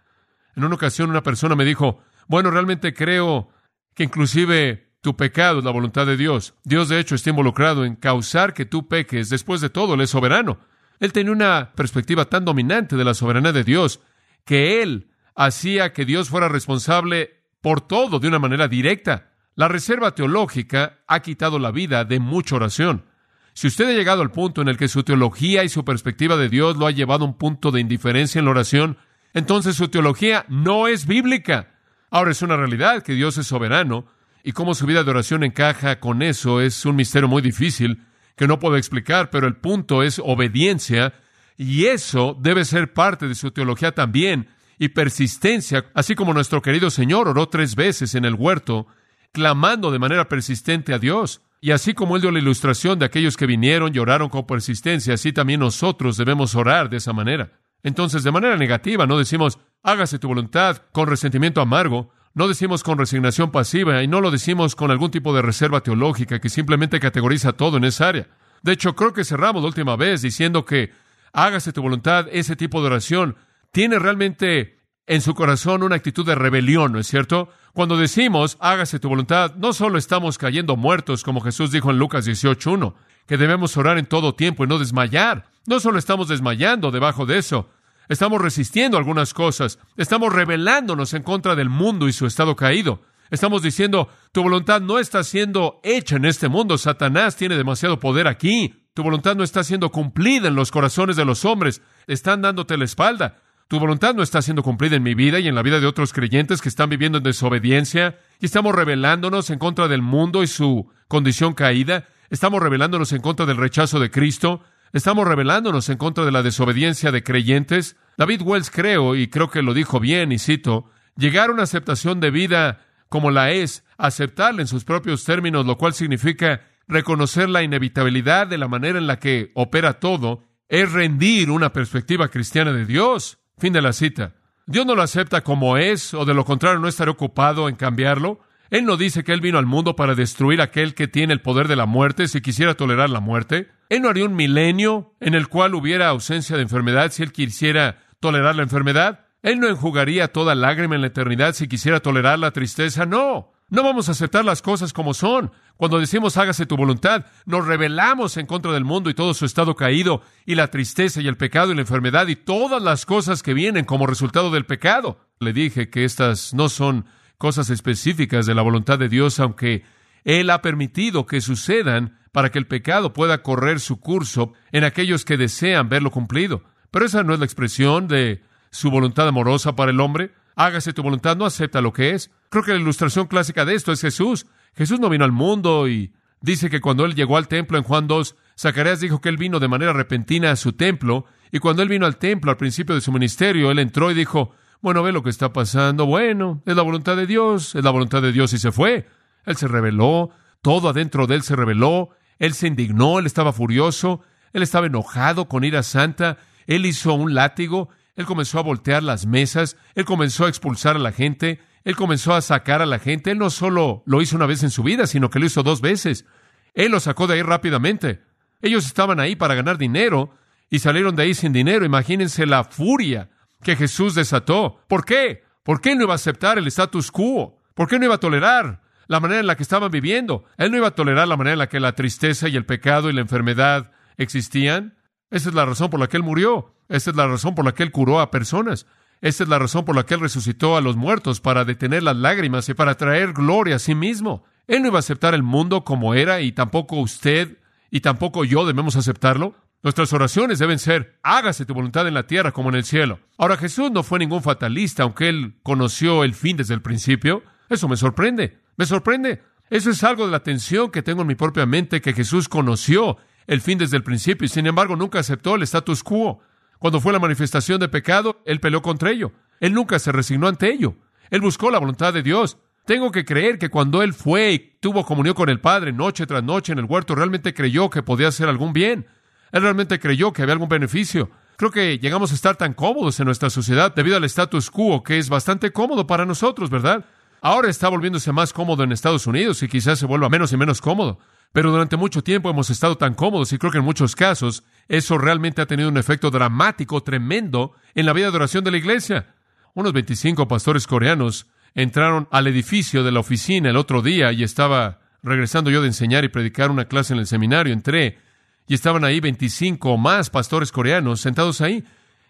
En 0.56 0.64
una 0.64 0.74
ocasión 0.74 1.10
una 1.10 1.22
persona 1.22 1.56
me 1.56 1.64
dijo, 1.64 2.02
bueno, 2.28 2.50
realmente 2.50 2.94
creo 2.94 3.50
que 3.94 4.04
inclusive 4.04 4.94
tu 5.00 5.16
pecado 5.16 5.58
es 5.58 5.64
la 5.64 5.70
voluntad 5.70 6.06
de 6.06 6.16
Dios. 6.16 6.54
Dios 6.64 6.88
de 6.88 7.00
hecho 7.00 7.14
está 7.14 7.30
involucrado 7.30 7.84
en 7.84 7.96
causar 7.96 8.54
que 8.54 8.66
tú 8.66 8.86
peques. 8.86 9.28
Después 9.28 9.60
de 9.60 9.70
todo, 9.70 9.94
Él 9.94 10.00
es 10.02 10.10
soberano. 10.10 10.60
Él 11.00 11.12
tenía 11.12 11.32
una 11.32 11.72
perspectiva 11.74 12.26
tan 12.26 12.44
dominante 12.44 12.96
de 12.96 13.04
la 13.04 13.14
soberanía 13.14 13.52
de 13.52 13.64
Dios 13.64 14.00
que 14.44 14.82
Él 14.82 15.10
hacía 15.34 15.92
que 15.92 16.04
Dios 16.04 16.28
fuera 16.28 16.48
responsable 16.48 17.42
por 17.60 17.80
todo 17.80 18.20
de 18.20 18.28
una 18.28 18.38
manera 18.38 18.68
directa. 18.68 19.29
La 19.60 19.68
reserva 19.68 20.14
teológica 20.14 21.00
ha 21.06 21.20
quitado 21.20 21.58
la 21.58 21.70
vida 21.70 22.06
de 22.06 22.18
mucha 22.18 22.56
oración. 22.56 23.04
Si 23.52 23.66
usted 23.66 23.90
ha 23.90 23.92
llegado 23.92 24.22
al 24.22 24.30
punto 24.30 24.62
en 24.62 24.68
el 24.68 24.78
que 24.78 24.88
su 24.88 25.02
teología 25.02 25.64
y 25.64 25.68
su 25.68 25.84
perspectiva 25.84 26.38
de 26.38 26.48
Dios 26.48 26.78
lo 26.78 26.86
ha 26.86 26.92
llevado 26.92 27.26
a 27.26 27.28
un 27.28 27.36
punto 27.36 27.70
de 27.70 27.82
indiferencia 27.82 28.38
en 28.38 28.46
la 28.46 28.52
oración, 28.52 28.96
entonces 29.34 29.76
su 29.76 29.88
teología 29.88 30.46
no 30.48 30.88
es 30.88 31.04
bíblica. 31.04 31.74
Ahora 32.10 32.30
es 32.30 32.40
una 32.40 32.56
realidad 32.56 33.02
que 33.02 33.12
Dios 33.12 33.36
es 33.36 33.48
soberano 33.48 34.06
y 34.42 34.52
cómo 34.52 34.72
su 34.72 34.86
vida 34.86 35.04
de 35.04 35.10
oración 35.10 35.44
encaja 35.44 36.00
con 36.00 36.22
eso 36.22 36.62
es 36.62 36.86
un 36.86 36.96
misterio 36.96 37.28
muy 37.28 37.42
difícil 37.42 38.06
que 38.36 38.48
no 38.48 38.58
puedo 38.60 38.78
explicar, 38.78 39.28
pero 39.28 39.46
el 39.46 39.56
punto 39.56 40.02
es 40.02 40.22
obediencia 40.24 41.12
y 41.58 41.84
eso 41.84 42.34
debe 42.40 42.64
ser 42.64 42.94
parte 42.94 43.28
de 43.28 43.34
su 43.34 43.50
teología 43.50 43.92
también 43.92 44.48
y 44.78 44.88
persistencia, 44.88 45.84
así 45.92 46.14
como 46.14 46.32
nuestro 46.32 46.62
querido 46.62 46.88
Señor 46.88 47.28
oró 47.28 47.50
tres 47.50 47.76
veces 47.76 48.14
en 48.14 48.24
el 48.24 48.32
huerto, 48.32 48.86
clamando 49.32 49.90
de 49.90 49.98
manera 49.98 50.28
persistente 50.28 50.92
a 50.94 50.98
Dios. 50.98 51.42
Y 51.60 51.72
así 51.72 51.94
como 51.94 52.16
Él 52.16 52.22
dio 52.22 52.30
la 52.30 52.38
ilustración 52.38 52.98
de 52.98 53.04
aquellos 53.04 53.36
que 53.36 53.46
vinieron 53.46 53.94
y 53.94 53.98
oraron 53.98 54.28
con 54.28 54.46
persistencia, 54.46 55.14
así 55.14 55.32
también 55.32 55.60
nosotros 55.60 56.16
debemos 56.16 56.54
orar 56.54 56.88
de 56.88 56.96
esa 56.96 57.12
manera. 57.12 57.52
Entonces, 57.82 58.22
de 58.22 58.32
manera 58.32 58.56
negativa, 58.56 59.06
no 59.06 59.18
decimos, 59.18 59.58
hágase 59.82 60.18
tu 60.18 60.28
voluntad 60.28 60.82
con 60.92 61.08
resentimiento 61.08 61.60
amargo, 61.60 62.12
no 62.34 62.48
decimos 62.48 62.82
con 62.82 62.98
resignación 62.98 63.50
pasiva 63.50 64.02
y 64.02 64.08
no 64.08 64.20
lo 64.20 64.30
decimos 64.30 64.76
con 64.76 64.90
algún 64.90 65.10
tipo 65.10 65.34
de 65.34 65.42
reserva 65.42 65.82
teológica 65.82 66.38
que 66.38 66.48
simplemente 66.48 67.00
categoriza 67.00 67.52
todo 67.52 67.76
en 67.76 67.84
esa 67.84 68.08
área. 68.08 68.28
De 68.62 68.72
hecho, 68.72 68.94
creo 68.94 69.12
que 69.12 69.24
cerramos 69.24 69.62
la 69.62 69.68
última 69.68 69.96
vez 69.96 70.22
diciendo 70.22 70.64
que 70.64 70.92
hágase 71.32 71.72
tu 71.72 71.82
voluntad, 71.82 72.26
ese 72.30 72.56
tipo 72.56 72.80
de 72.80 72.88
oración 72.88 73.36
tiene 73.72 73.98
realmente 73.98 74.78
en 75.06 75.20
su 75.22 75.34
corazón 75.34 75.82
una 75.82 75.96
actitud 75.96 76.24
de 76.24 76.34
rebelión, 76.34 76.92
¿no 76.92 76.98
es 76.98 77.06
cierto? 77.06 77.48
Cuando 77.72 77.96
decimos 77.96 78.56
hágase 78.60 78.98
tu 78.98 79.08
voluntad, 79.08 79.54
no 79.56 79.72
solo 79.72 79.98
estamos 79.98 80.38
cayendo 80.38 80.76
muertos, 80.76 81.22
como 81.22 81.40
Jesús 81.40 81.70
dijo 81.70 81.90
en 81.90 81.98
Lucas 81.98 82.26
18.1, 82.26 82.94
que 83.26 83.36
debemos 83.36 83.76
orar 83.76 83.98
en 83.98 84.06
todo 84.06 84.34
tiempo 84.34 84.64
y 84.64 84.66
no 84.66 84.78
desmayar. 84.78 85.46
No 85.66 85.78
solo 85.80 85.98
estamos 85.98 86.28
desmayando 86.28 86.90
debajo 86.90 87.26
de 87.26 87.38
eso, 87.38 87.68
Estamos 88.10 88.42
resistiendo 88.42 88.98
algunas 88.98 89.32
cosas. 89.32 89.78
Estamos 89.96 90.32
rebelándonos 90.32 91.14
en 91.14 91.22
contra 91.22 91.54
del 91.54 91.68
mundo 91.68 92.08
y 92.08 92.12
su 92.12 92.26
estado 92.26 92.56
caído. 92.56 93.02
Estamos 93.30 93.62
diciendo, 93.62 94.08
tu 94.32 94.42
voluntad 94.42 94.80
no 94.80 94.98
está 94.98 95.22
siendo 95.22 95.78
hecha 95.84 96.16
en 96.16 96.24
este 96.24 96.48
mundo. 96.48 96.76
Satanás 96.76 97.36
tiene 97.36 97.56
demasiado 97.56 98.00
poder 98.00 98.26
aquí. 98.26 98.82
Tu 98.94 99.04
voluntad 99.04 99.36
no 99.36 99.44
está 99.44 99.62
siendo 99.62 99.92
cumplida 99.92 100.48
en 100.48 100.56
los 100.56 100.72
corazones 100.72 101.14
de 101.14 101.24
los 101.24 101.44
hombres. 101.44 101.82
Están 102.08 102.42
dándote 102.42 102.76
la 102.76 102.84
espalda. 102.84 103.36
Tu 103.70 103.78
voluntad 103.78 104.16
no 104.16 104.24
está 104.24 104.42
siendo 104.42 104.64
cumplida 104.64 104.96
en 104.96 105.04
mi 105.04 105.14
vida 105.14 105.38
y 105.38 105.46
en 105.46 105.54
la 105.54 105.62
vida 105.62 105.78
de 105.78 105.86
otros 105.86 106.12
creyentes 106.12 106.60
que 106.60 106.68
están 106.68 106.90
viviendo 106.90 107.18
en 107.18 107.22
desobediencia 107.24 108.18
y 108.40 108.46
estamos 108.46 108.74
rebelándonos 108.74 109.48
en 109.48 109.60
contra 109.60 109.86
del 109.86 110.02
mundo 110.02 110.42
y 110.42 110.48
su 110.48 110.90
condición 111.06 111.54
caída. 111.54 112.08
Estamos 112.30 112.60
rebelándonos 112.60 113.12
en 113.12 113.22
contra 113.22 113.46
del 113.46 113.58
rechazo 113.58 114.00
de 114.00 114.10
Cristo. 114.10 114.60
Estamos 114.92 115.24
rebelándonos 115.24 115.88
en 115.88 115.98
contra 115.98 116.24
de 116.24 116.32
la 116.32 116.42
desobediencia 116.42 117.12
de 117.12 117.22
creyentes. 117.22 117.96
David 118.18 118.42
Wells 118.42 118.72
creo, 118.72 119.14
y 119.14 119.28
creo 119.28 119.50
que 119.50 119.62
lo 119.62 119.72
dijo 119.72 120.00
bien, 120.00 120.32
y 120.32 120.40
cito, 120.40 120.90
llegar 121.16 121.50
a 121.50 121.52
una 121.52 121.62
aceptación 121.62 122.18
de 122.18 122.32
vida 122.32 122.84
como 123.08 123.30
la 123.30 123.52
es, 123.52 123.84
aceptarla 123.98 124.62
en 124.62 124.66
sus 124.66 124.82
propios 124.82 125.24
términos, 125.24 125.64
lo 125.64 125.78
cual 125.78 125.94
significa 125.94 126.62
reconocer 126.88 127.48
la 127.48 127.62
inevitabilidad 127.62 128.48
de 128.48 128.58
la 128.58 128.66
manera 128.66 128.98
en 128.98 129.06
la 129.06 129.20
que 129.20 129.52
opera 129.54 130.00
todo, 130.00 130.42
es 130.68 130.90
rendir 130.90 131.52
una 131.52 131.72
perspectiva 131.72 132.26
cristiana 132.26 132.72
de 132.72 132.84
Dios. 132.84 133.39
Fin 133.60 133.74
de 133.74 133.82
la 133.82 133.92
cita. 133.92 134.32
Dios 134.66 134.86
no 134.86 134.94
lo 134.94 135.02
acepta 135.02 135.42
como 135.42 135.76
es, 135.76 136.14
o 136.14 136.24
de 136.24 136.32
lo 136.32 136.46
contrario 136.46 136.80
no 136.80 136.88
estará 136.88 137.10
ocupado 137.10 137.68
en 137.68 137.76
cambiarlo. 137.76 138.40
Él 138.70 138.86
no 138.86 138.96
dice 138.96 139.22
que 139.22 139.32
Él 139.32 139.42
vino 139.42 139.58
al 139.58 139.66
mundo 139.66 139.96
para 139.96 140.14
destruir 140.14 140.60
a 140.60 140.64
aquel 140.64 140.94
que 140.94 141.08
tiene 141.08 141.34
el 141.34 141.42
poder 141.42 141.68
de 141.68 141.76
la 141.76 141.86
muerte 141.86 142.26
si 142.26 142.40
quisiera 142.40 142.74
tolerar 142.74 143.10
la 143.10 143.20
muerte. 143.20 143.68
Él 143.90 144.00
no 144.00 144.08
haría 144.08 144.24
un 144.24 144.34
milenio 144.34 145.14
en 145.20 145.34
el 145.34 145.48
cual 145.48 145.74
hubiera 145.74 146.08
ausencia 146.08 146.56
de 146.56 146.62
enfermedad 146.62 147.10
si 147.10 147.22
Él 147.22 147.32
quisiera 147.32 147.98
tolerar 148.20 148.56
la 148.56 148.62
enfermedad. 148.62 149.26
Él 149.42 149.60
no 149.60 149.68
enjugaría 149.68 150.28
toda 150.28 150.54
lágrima 150.54 150.94
en 150.94 151.02
la 151.02 151.08
eternidad 151.08 151.52
si 151.52 151.68
quisiera 151.68 152.00
tolerar 152.00 152.38
la 152.38 152.52
tristeza. 152.52 153.04
No. 153.04 153.52
No 153.70 153.84
vamos 153.84 154.08
a 154.08 154.12
aceptar 154.12 154.44
las 154.44 154.62
cosas 154.62 154.92
como 154.92 155.14
son. 155.14 155.52
Cuando 155.76 156.00
decimos 156.00 156.36
hágase 156.36 156.66
tu 156.66 156.76
voluntad, 156.76 157.26
nos 157.46 157.66
rebelamos 157.66 158.36
en 158.36 158.46
contra 158.46 158.72
del 158.72 158.84
mundo 158.84 159.10
y 159.10 159.14
todo 159.14 159.32
su 159.32 159.44
estado 159.44 159.76
caído, 159.76 160.22
y 160.44 160.56
la 160.56 160.72
tristeza 160.72 161.20
y 161.20 161.28
el 161.28 161.36
pecado 161.36 161.70
y 161.70 161.76
la 161.76 161.82
enfermedad 161.82 162.26
y 162.26 162.34
todas 162.34 162.82
las 162.82 163.06
cosas 163.06 163.44
que 163.44 163.54
vienen 163.54 163.84
como 163.84 164.08
resultado 164.08 164.50
del 164.50 164.66
pecado. 164.66 165.20
Le 165.38 165.52
dije 165.52 165.88
que 165.88 166.04
estas 166.04 166.52
no 166.52 166.68
son 166.68 167.06
cosas 167.38 167.70
específicas 167.70 168.44
de 168.44 168.56
la 168.56 168.62
voluntad 168.62 168.98
de 168.98 169.08
Dios, 169.08 169.38
aunque 169.38 169.84
Él 170.24 170.50
ha 170.50 170.62
permitido 170.62 171.24
que 171.24 171.40
sucedan 171.40 172.18
para 172.32 172.50
que 172.50 172.58
el 172.58 172.66
pecado 172.66 173.12
pueda 173.12 173.42
correr 173.42 173.78
su 173.78 174.00
curso 174.00 174.52
en 174.72 174.82
aquellos 174.82 175.24
que 175.24 175.36
desean 175.36 175.88
verlo 175.88 176.10
cumplido. 176.10 176.64
Pero 176.90 177.06
esa 177.06 177.22
no 177.22 177.34
es 177.34 177.38
la 177.38 177.46
expresión 177.46 178.08
de 178.08 178.42
su 178.72 178.90
voluntad 178.90 179.28
amorosa 179.28 179.76
para 179.76 179.92
el 179.92 180.00
hombre 180.00 180.32
hágase 180.56 180.92
tu 180.92 181.02
voluntad, 181.02 181.36
no 181.36 181.46
acepta 181.46 181.80
lo 181.80 181.92
que 181.92 182.10
es. 182.10 182.30
Creo 182.48 182.64
que 182.64 182.72
la 182.72 182.80
ilustración 182.80 183.26
clásica 183.26 183.64
de 183.64 183.74
esto 183.74 183.92
es 183.92 184.00
Jesús. 184.00 184.46
Jesús 184.74 185.00
no 185.00 185.08
vino 185.08 185.24
al 185.24 185.32
mundo 185.32 185.88
y 185.88 186.12
dice 186.40 186.70
que 186.70 186.80
cuando 186.80 187.04
él 187.04 187.14
llegó 187.14 187.36
al 187.36 187.48
templo 187.48 187.78
en 187.78 187.84
Juan 187.84 188.06
2, 188.06 188.36
Zacarías 188.58 189.00
dijo 189.00 189.20
que 189.20 189.28
él 189.28 189.36
vino 189.36 189.58
de 189.58 189.68
manera 189.68 189.92
repentina 189.92 190.50
a 190.50 190.56
su 190.56 190.72
templo, 190.72 191.24
y 191.52 191.58
cuando 191.58 191.82
él 191.82 191.88
vino 191.88 192.06
al 192.06 192.16
templo 192.16 192.50
al 192.50 192.56
principio 192.56 192.94
de 192.94 193.00
su 193.00 193.12
ministerio, 193.12 193.70
él 193.70 193.78
entró 193.78 194.10
y 194.10 194.14
dijo, 194.14 194.52
bueno, 194.80 195.02
ve 195.02 195.12
lo 195.12 195.22
que 195.22 195.30
está 195.30 195.52
pasando, 195.52 196.06
bueno, 196.06 196.62
es 196.64 196.76
la 196.76 196.82
voluntad 196.82 197.16
de 197.16 197.26
Dios, 197.26 197.74
es 197.74 197.84
la 197.84 197.90
voluntad 197.90 198.22
de 198.22 198.32
Dios 198.32 198.52
y 198.52 198.58
se 198.58 198.72
fue. 198.72 199.08
Él 199.44 199.56
se 199.56 199.68
rebeló, 199.68 200.30
todo 200.62 200.88
adentro 200.88 201.26
de 201.26 201.34
él 201.36 201.42
se 201.42 201.56
rebeló, 201.56 202.10
él 202.38 202.54
se 202.54 202.66
indignó, 202.66 203.18
él 203.18 203.26
estaba 203.26 203.52
furioso, 203.52 204.22
él 204.52 204.62
estaba 204.62 204.86
enojado 204.86 205.48
con 205.48 205.64
ira 205.64 205.82
santa, 205.82 206.38
él 206.66 206.86
hizo 206.86 207.14
un 207.14 207.34
látigo, 207.34 207.88
él 208.20 208.26
comenzó 208.26 208.58
a 208.58 208.62
voltear 208.62 209.02
las 209.02 209.26
mesas, 209.26 209.76
él 209.94 210.04
comenzó 210.04 210.46
a 210.46 210.48
expulsar 210.48 210.96
a 210.96 211.00
la 211.00 211.12
gente, 211.12 211.60
él 211.84 211.96
comenzó 211.96 212.34
a 212.34 212.42
sacar 212.42 212.82
a 212.82 212.86
la 212.86 212.98
gente. 212.98 213.30
Él 213.30 213.38
no 213.38 213.50
solo 213.50 214.02
lo 214.06 214.20
hizo 214.20 214.36
una 214.36 214.46
vez 214.46 214.62
en 214.62 214.70
su 214.70 214.82
vida, 214.82 215.06
sino 215.06 215.30
que 215.30 215.38
lo 215.38 215.46
hizo 215.46 215.62
dos 215.62 215.80
veces. 215.80 216.26
Él 216.74 216.92
lo 216.92 217.00
sacó 217.00 217.26
de 217.26 217.34
ahí 217.34 217.42
rápidamente. 217.42 218.22
Ellos 218.60 218.86
estaban 218.86 219.20
ahí 219.20 219.36
para 219.36 219.54
ganar 219.54 219.78
dinero 219.78 220.34
y 220.68 220.80
salieron 220.80 221.16
de 221.16 221.24
ahí 221.24 221.34
sin 221.34 221.52
dinero. 221.52 221.84
Imagínense 221.84 222.46
la 222.46 222.64
furia 222.64 223.30
que 223.62 223.76
Jesús 223.76 224.14
desató. 224.14 224.80
¿Por 224.88 225.04
qué? 225.04 225.44
¿Por 225.62 225.80
qué 225.80 225.94
no 225.94 226.04
iba 226.04 226.12
a 226.12 226.16
aceptar 226.16 226.58
el 226.58 226.66
status 226.66 227.10
quo? 227.10 227.60
¿Por 227.74 227.88
qué 227.88 227.98
no 227.98 228.04
iba 228.04 228.16
a 228.16 228.20
tolerar 228.20 228.82
la 229.06 229.20
manera 229.20 229.40
en 229.40 229.46
la 229.46 229.56
que 229.56 229.62
estaban 229.62 229.90
viviendo? 229.90 230.44
Él 230.58 230.70
no 230.70 230.76
iba 230.76 230.88
a 230.88 230.94
tolerar 230.94 231.28
la 231.28 231.36
manera 231.36 231.54
en 231.54 231.58
la 231.58 231.68
que 231.68 231.80
la 231.80 231.94
tristeza 231.94 232.48
y 232.48 232.56
el 232.56 232.66
pecado 232.66 233.08
y 233.08 233.14
la 233.14 233.22
enfermedad 233.22 233.90
existían. 234.16 234.98
Esa 235.30 235.48
es 235.48 235.54
la 235.54 235.64
razón 235.64 235.90
por 235.90 236.00
la 236.00 236.08
que 236.08 236.18
Él 236.18 236.22
murió. 236.22 236.74
Esa 236.90 237.10
es 237.10 237.16
la 237.16 237.26
razón 237.26 237.54
por 237.54 237.64
la 237.64 237.72
que 237.72 237.84
Él 237.84 237.92
curó 237.92 238.20
a 238.20 238.30
personas. 238.30 238.86
Esa 239.22 239.44
es 239.44 239.48
la 239.48 239.58
razón 239.58 239.84
por 239.84 239.94
la 239.96 240.04
que 240.04 240.14
Él 240.14 240.20
resucitó 240.20 240.76
a 240.76 240.80
los 240.80 240.96
muertos, 240.96 241.40
para 241.40 241.64
detener 241.64 242.02
las 242.02 242.16
lágrimas 242.16 242.68
y 242.68 242.74
para 242.74 242.96
traer 242.96 243.32
gloria 243.32 243.76
a 243.76 243.78
sí 243.78 243.94
mismo. 243.94 244.44
Él 244.66 244.82
no 244.82 244.88
iba 244.88 244.98
a 244.98 245.00
aceptar 245.00 245.34
el 245.34 245.42
mundo 245.42 245.84
como 245.84 246.14
era 246.14 246.40
y 246.42 246.52
tampoco 246.52 246.96
usted 246.96 247.58
y 247.90 248.00
tampoco 248.00 248.44
yo 248.44 248.66
debemos 248.66 248.96
aceptarlo. 248.96 249.54
Nuestras 249.82 250.12
oraciones 250.12 250.58
deben 250.58 250.78
ser, 250.78 251.18
hágase 251.22 251.64
tu 251.64 251.74
voluntad 251.74 252.06
en 252.06 252.14
la 252.14 252.26
tierra 252.26 252.52
como 252.52 252.68
en 252.68 252.74
el 252.74 252.84
cielo. 252.84 253.18
Ahora 253.38 253.56
Jesús 253.56 253.90
no 253.90 254.02
fue 254.02 254.18
ningún 254.18 254.42
fatalista, 254.42 255.04
aunque 255.04 255.28
él 255.28 255.54
conoció 255.62 256.22
el 256.22 256.34
fin 256.34 256.56
desde 256.56 256.74
el 256.74 256.82
principio. 256.82 257.42
Eso 257.68 257.88
me 257.88 257.96
sorprende, 257.96 258.58
me 258.76 258.84
sorprende. 258.84 259.42
Eso 259.70 259.90
es 259.90 260.02
algo 260.04 260.26
de 260.26 260.32
la 260.32 260.42
tensión 260.42 260.90
que 260.90 261.02
tengo 261.02 261.22
en 261.22 261.28
mi 261.28 261.34
propia 261.34 261.64
mente, 261.64 262.00
que 262.00 262.12
Jesús 262.12 262.48
conoció 262.48 263.16
el 263.46 263.60
fin 263.60 263.78
desde 263.78 263.96
el 263.96 264.02
principio 264.02 264.44
y 264.44 264.48
sin 264.48 264.66
embargo 264.66 264.96
nunca 264.96 265.20
aceptó 265.20 265.54
el 265.54 265.62
status 265.62 266.02
quo. 266.02 266.42
Cuando 266.80 267.00
fue 267.00 267.12
la 267.12 267.18
manifestación 267.18 267.78
de 267.78 267.90
pecado, 267.90 268.40
él 268.46 268.58
peleó 268.58 268.80
contra 268.80 269.10
ello. 269.10 269.32
Él 269.60 269.74
nunca 269.74 269.98
se 269.98 270.12
resignó 270.12 270.48
ante 270.48 270.72
ello. 270.72 270.94
Él 271.28 271.42
buscó 271.42 271.70
la 271.70 271.78
voluntad 271.78 272.14
de 272.14 272.22
Dios. 272.22 272.56
Tengo 272.86 273.12
que 273.12 273.26
creer 273.26 273.58
que 273.58 273.68
cuando 273.68 274.02
él 274.02 274.14
fue 274.14 274.52
y 274.52 274.58
tuvo 274.80 275.04
comunión 275.04 275.34
con 275.34 275.50
el 275.50 275.60
Padre 275.60 275.92
noche 275.92 276.26
tras 276.26 276.42
noche 276.42 276.72
en 276.72 276.78
el 276.78 276.86
huerto, 276.86 277.14
realmente 277.14 277.52
creyó 277.52 277.90
que 277.90 278.02
podía 278.02 278.28
hacer 278.28 278.48
algún 278.48 278.72
bien. 278.72 279.06
Él 279.52 279.60
realmente 279.60 280.00
creyó 280.00 280.32
que 280.32 280.40
había 280.40 280.54
algún 280.54 280.70
beneficio. 280.70 281.30
Creo 281.58 281.70
que 281.70 281.98
llegamos 281.98 282.32
a 282.32 282.34
estar 282.34 282.56
tan 282.56 282.72
cómodos 282.72 283.20
en 283.20 283.26
nuestra 283.26 283.50
sociedad 283.50 283.94
debido 283.94 284.16
al 284.16 284.24
status 284.24 284.70
quo, 284.70 285.02
que 285.02 285.18
es 285.18 285.28
bastante 285.28 285.72
cómodo 285.72 286.06
para 286.06 286.24
nosotros, 286.24 286.70
¿verdad? 286.70 287.04
Ahora 287.42 287.68
está 287.68 287.90
volviéndose 287.90 288.32
más 288.32 288.54
cómodo 288.54 288.84
en 288.84 288.92
Estados 288.92 289.26
Unidos 289.26 289.62
y 289.62 289.68
quizás 289.68 289.98
se 289.98 290.06
vuelva 290.06 290.30
menos 290.30 290.50
y 290.54 290.56
menos 290.56 290.80
cómodo. 290.80 291.18
Pero 291.52 291.72
durante 291.72 291.96
mucho 291.96 292.22
tiempo 292.22 292.48
hemos 292.48 292.70
estado 292.70 292.96
tan 292.96 293.14
cómodos 293.14 293.52
y 293.52 293.58
creo 293.58 293.72
que 293.72 293.78
en 293.78 293.84
muchos 293.84 294.14
casos 294.14 294.62
eso 294.88 295.18
realmente 295.18 295.60
ha 295.60 295.66
tenido 295.66 295.88
un 295.88 295.96
efecto 295.96 296.30
dramático, 296.30 297.02
tremendo 297.02 297.74
en 297.94 298.06
la 298.06 298.12
vida 298.12 298.30
de 298.30 298.36
oración 298.36 298.62
de 298.64 298.70
la 298.70 298.76
iglesia. 298.76 299.34
Unos 299.74 299.92
25 299.92 300.46
pastores 300.46 300.86
coreanos 300.86 301.46
entraron 301.74 302.28
al 302.30 302.46
edificio 302.46 303.02
de 303.02 303.12
la 303.12 303.20
oficina 303.20 303.70
el 303.70 303.76
otro 303.76 304.02
día 304.02 304.32
y 304.32 304.42
estaba 304.42 305.00
regresando 305.22 305.70
yo 305.70 305.80
de 305.80 305.88
enseñar 305.88 306.24
y 306.24 306.28
predicar 306.28 306.70
una 306.70 306.86
clase 306.86 307.14
en 307.14 307.20
el 307.20 307.26
seminario. 307.26 307.72
Entré 307.72 308.18
y 308.66 308.74
estaban 308.74 309.04
ahí 309.04 309.20
25 309.20 309.90
o 309.90 309.96
más 309.96 310.30
pastores 310.30 310.70
coreanos 310.70 311.20
sentados 311.20 311.60
ahí. 311.60 311.84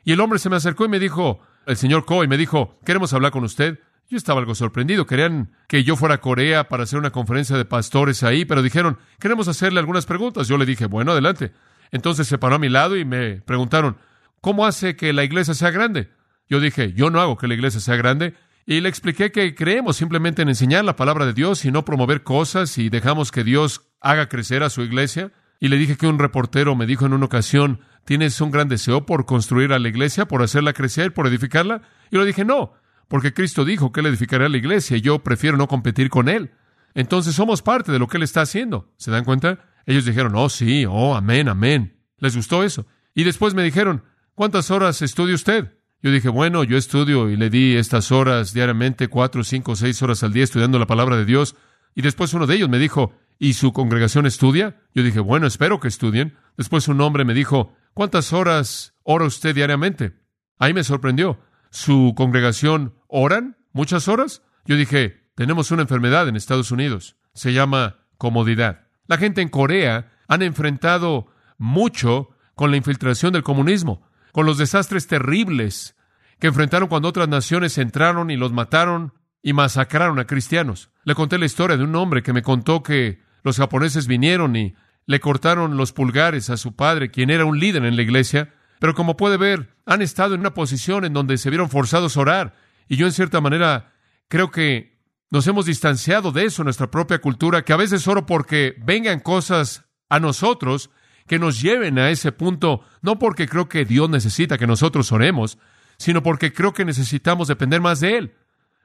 Y 0.04 0.12
el 0.12 0.20
hombre 0.20 0.38
se 0.38 0.48
me 0.48 0.56
acercó 0.56 0.86
y 0.86 0.88
me 0.88 0.98
dijo, 0.98 1.40
el 1.66 1.76
señor 1.76 2.06
Coy 2.06 2.26
me 2.26 2.38
dijo, 2.38 2.78
queremos 2.84 3.12
hablar 3.12 3.32
con 3.32 3.44
usted. 3.44 3.78
Yo 4.10 4.16
estaba 4.16 4.40
algo 4.40 4.56
sorprendido. 4.56 5.06
Querían 5.06 5.52
que 5.68 5.84
yo 5.84 5.94
fuera 5.94 6.16
a 6.16 6.20
Corea 6.20 6.68
para 6.68 6.82
hacer 6.82 6.98
una 6.98 7.12
conferencia 7.12 7.56
de 7.56 7.64
pastores 7.64 8.24
ahí, 8.24 8.44
pero 8.44 8.60
dijeron, 8.60 8.98
queremos 9.20 9.46
hacerle 9.46 9.78
algunas 9.78 10.04
preguntas. 10.04 10.48
Yo 10.48 10.58
le 10.58 10.66
dije, 10.66 10.86
bueno, 10.86 11.12
adelante. 11.12 11.52
Entonces 11.92 12.26
se 12.26 12.36
paró 12.36 12.56
a 12.56 12.58
mi 12.58 12.68
lado 12.68 12.96
y 12.96 13.04
me 13.04 13.40
preguntaron, 13.42 13.98
¿cómo 14.40 14.66
hace 14.66 14.96
que 14.96 15.12
la 15.12 15.22
iglesia 15.22 15.54
sea 15.54 15.70
grande? 15.70 16.10
Yo 16.48 16.58
dije, 16.58 16.92
yo 16.92 17.10
no 17.10 17.20
hago 17.20 17.36
que 17.36 17.46
la 17.46 17.54
iglesia 17.54 17.78
sea 17.78 17.94
grande. 17.94 18.34
Y 18.66 18.80
le 18.80 18.88
expliqué 18.88 19.30
que 19.30 19.54
creemos 19.54 19.96
simplemente 19.96 20.42
en 20.42 20.48
enseñar 20.48 20.84
la 20.84 20.96
palabra 20.96 21.24
de 21.24 21.32
Dios 21.32 21.64
y 21.64 21.70
no 21.70 21.84
promover 21.84 22.24
cosas 22.24 22.78
y 22.78 22.88
dejamos 22.88 23.30
que 23.30 23.44
Dios 23.44 23.92
haga 24.00 24.28
crecer 24.28 24.64
a 24.64 24.70
su 24.70 24.82
iglesia. 24.82 25.30
Y 25.60 25.68
le 25.68 25.76
dije 25.76 25.96
que 25.96 26.08
un 26.08 26.18
reportero 26.18 26.74
me 26.74 26.86
dijo 26.86 27.06
en 27.06 27.12
una 27.12 27.26
ocasión, 27.26 27.78
¿tienes 28.04 28.40
un 28.40 28.50
gran 28.50 28.68
deseo 28.68 29.06
por 29.06 29.24
construir 29.24 29.72
a 29.72 29.78
la 29.78 29.88
iglesia, 29.88 30.26
por 30.26 30.42
hacerla 30.42 30.72
crecer, 30.72 31.14
por 31.14 31.28
edificarla? 31.28 31.82
Y 32.10 32.18
le 32.18 32.24
dije, 32.24 32.44
no, 32.44 32.72
porque 33.10 33.34
Cristo 33.34 33.64
dijo 33.64 33.90
que 33.90 34.00
Él 34.00 34.06
edificaría 34.06 34.48
la 34.48 34.56
iglesia 34.56 34.96
y 34.96 35.00
yo 35.00 35.18
prefiero 35.18 35.56
no 35.56 35.66
competir 35.66 36.10
con 36.10 36.28
Él. 36.28 36.52
Entonces 36.94 37.34
somos 37.34 37.60
parte 37.60 37.90
de 37.90 37.98
lo 37.98 38.06
que 38.06 38.18
Él 38.18 38.22
está 38.22 38.42
haciendo. 38.42 38.94
¿Se 38.98 39.10
dan 39.10 39.24
cuenta? 39.24 39.64
Ellos 39.84 40.04
dijeron, 40.04 40.36
oh 40.36 40.48
sí, 40.48 40.86
oh, 40.88 41.16
amén, 41.16 41.48
amén. 41.48 41.98
Les 42.18 42.36
gustó 42.36 42.62
eso. 42.62 42.86
Y 43.12 43.24
después 43.24 43.52
me 43.52 43.64
dijeron, 43.64 44.04
¿cuántas 44.36 44.70
horas 44.70 45.02
estudia 45.02 45.34
usted? 45.34 45.76
Yo 46.00 46.12
dije, 46.12 46.28
bueno, 46.28 46.62
yo 46.62 46.76
estudio 46.76 47.28
y 47.28 47.36
le 47.36 47.50
di 47.50 47.74
estas 47.74 48.12
horas 48.12 48.52
diariamente, 48.54 49.08
cuatro, 49.08 49.42
cinco, 49.42 49.74
seis 49.74 50.00
horas 50.02 50.22
al 50.22 50.32
día 50.32 50.44
estudiando 50.44 50.78
la 50.78 50.86
palabra 50.86 51.16
de 51.16 51.24
Dios. 51.24 51.56
Y 51.96 52.02
después 52.02 52.32
uno 52.32 52.46
de 52.46 52.54
ellos 52.54 52.68
me 52.68 52.78
dijo, 52.78 53.12
¿y 53.40 53.54
su 53.54 53.72
congregación 53.72 54.24
estudia? 54.24 54.80
Yo 54.94 55.02
dije, 55.02 55.18
bueno, 55.18 55.48
espero 55.48 55.80
que 55.80 55.88
estudien. 55.88 56.36
Después 56.56 56.86
un 56.86 57.00
hombre 57.00 57.24
me 57.24 57.34
dijo, 57.34 57.74
¿cuántas 57.92 58.32
horas 58.32 58.94
ora 59.02 59.24
usted 59.24 59.52
diariamente? 59.52 60.12
Ahí 60.60 60.72
me 60.72 60.84
sorprendió 60.84 61.40
su 61.70 62.14
congregación 62.16 62.94
oran 63.08 63.56
muchas 63.72 64.08
horas? 64.08 64.42
Yo 64.64 64.76
dije, 64.76 65.30
tenemos 65.34 65.70
una 65.70 65.82
enfermedad 65.82 66.28
en 66.28 66.36
Estados 66.36 66.70
Unidos. 66.70 67.16
Se 67.34 67.52
llama 67.52 67.96
comodidad. 68.18 68.88
La 69.06 69.16
gente 69.16 69.40
en 69.40 69.48
Corea 69.48 70.12
han 70.28 70.42
enfrentado 70.42 71.28
mucho 71.58 72.30
con 72.54 72.70
la 72.70 72.76
infiltración 72.76 73.32
del 73.32 73.42
comunismo, 73.42 74.06
con 74.32 74.46
los 74.46 74.58
desastres 74.58 75.06
terribles 75.06 75.96
que 76.38 76.48
enfrentaron 76.48 76.88
cuando 76.88 77.08
otras 77.08 77.28
naciones 77.28 77.78
entraron 77.78 78.30
y 78.30 78.36
los 78.36 78.52
mataron 78.52 79.14
y 79.42 79.52
masacraron 79.52 80.18
a 80.18 80.26
cristianos. 80.26 80.90
Le 81.04 81.14
conté 81.14 81.38
la 81.38 81.46
historia 81.46 81.76
de 81.76 81.84
un 81.84 81.94
hombre 81.96 82.22
que 82.22 82.32
me 82.32 82.42
contó 82.42 82.82
que 82.82 83.22
los 83.42 83.56
japoneses 83.56 84.06
vinieron 84.06 84.56
y 84.56 84.74
le 85.06 85.20
cortaron 85.20 85.76
los 85.76 85.92
pulgares 85.92 86.50
a 86.50 86.56
su 86.56 86.76
padre, 86.76 87.10
quien 87.10 87.30
era 87.30 87.44
un 87.44 87.58
líder 87.58 87.84
en 87.84 87.96
la 87.96 88.02
iglesia, 88.02 88.54
Pero 88.80 88.94
como 88.94 89.16
puede 89.16 89.36
ver, 89.36 89.76
han 89.86 90.02
estado 90.02 90.34
en 90.34 90.40
una 90.40 90.54
posición 90.54 91.04
en 91.04 91.12
donde 91.12 91.38
se 91.38 91.50
vieron 91.50 91.70
forzados 91.70 92.16
a 92.16 92.20
orar. 92.20 92.54
Y 92.88 92.96
yo 92.96 93.06
en 93.06 93.12
cierta 93.12 93.40
manera 93.40 93.92
creo 94.26 94.50
que 94.50 94.98
nos 95.30 95.46
hemos 95.46 95.66
distanciado 95.66 96.32
de 96.32 96.46
eso 96.46 96.64
nuestra 96.64 96.90
propia 96.90 97.20
cultura, 97.20 97.62
que 97.62 97.72
a 97.72 97.76
veces 97.76 98.08
oro 98.08 98.26
porque 98.26 98.74
vengan 98.84 99.20
cosas 99.20 99.84
a 100.08 100.18
nosotros 100.18 100.90
que 101.28 101.38
nos 101.38 101.60
lleven 101.60 101.98
a 101.98 102.10
ese 102.10 102.32
punto, 102.32 102.80
no 103.02 103.18
porque 103.18 103.46
creo 103.46 103.68
que 103.68 103.84
Dios 103.84 104.10
necesita 104.10 104.58
que 104.58 104.66
nosotros 104.66 105.12
oremos, 105.12 105.58
sino 105.98 106.22
porque 106.22 106.52
creo 106.52 106.72
que 106.72 106.84
necesitamos 106.84 107.46
depender 107.46 107.80
más 107.80 108.00
de 108.00 108.16
Él. 108.16 108.34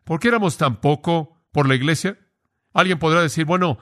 ¿Por 0.03 0.19
qué 0.19 0.27
éramos 0.27 0.57
tan 0.57 0.81
poco 0.81 1.41
por 1.51 1.67
la 1.67 1.73
iglesia? 1.73 2.19
Alguien 2.73 2.99
podrá 2.99 3.21
decir, 3.21 3.45
bueno, 3.45 3.79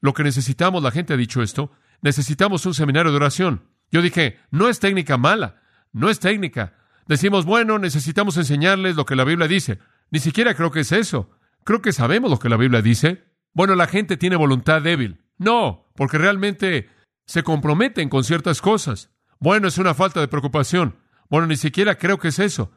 lo 0.00 0.14
que 0.14 0.22
necesitamos, 0.22 0.82
la 0.82 0.92
gente 0.92 1.12
ha 1.12 1.16
dicho 1.16 1.42
esto, 1.42 1.72
necesitamos 2.00 2.64
un 2.64 2.72
seminario 2.72 3.10
de 3.10 3.16
oración. 3.16 3.75
Yo 3.96 4.02
dije, 4.02 4.38
no 4.50 4.68
es 4.68 4.78
técnica 4.78 5.16
mala, 5.16 5.62
no 5.94 6.10
es 6.10 6.20
técnica. 6.20 6.74
Decimos, 7.06 7.46
bueno, 7.46 7.78
necesitamos 7.78 8.36
enseñarles 8.36 8.94
lo 8.94 9.06
que 9.06 9.16
la 9.16 9.24
Biblia 9.24 9.48
dice. 9.48 9.78
Ni 10.10 10.18
siquiera 10.18 10.52
creo 10.54 10.70
que 10.70 10.80
es 10.80 10.92
eso. 10.92 11.30
Creo 11.64 11.80
que 11.80 11.94
sabemos 11.94 12.30
lo 12.30 12.38
que 12.38 12.50
la 12.50 12.58
Biblia 12.58 12.82
dice. 12.82 13.24
Bueno, 13.54 13.74
la 13.74 13.86
gente 13.86 14.18
tiene 14.18 14.36
voluntad 14.36 14.82
débil. 14.82 15.24
No, 15.38 15.90
porque 15.96 16.18
realmente 16.18 16.90
se 17.24 17.42
comprometen 17.42 18.10
con 18.10 18.22
ciertas 18.22 18.60
cosas. 18.60 19.08
Bueno, 19.38 19.66
es 19.66 19.78
una 19.78 19.94
falta 19.94 20.20
de 20.20 20.28
preocupación. 20.28 20.96
Bueno, 21.30 21.46
ni 21.46 21.56
siquiera 21.56 21.96
creo 21.96 22.18
que 22.18 22.28
es 22.28 22.38
eso. 22.38 22.72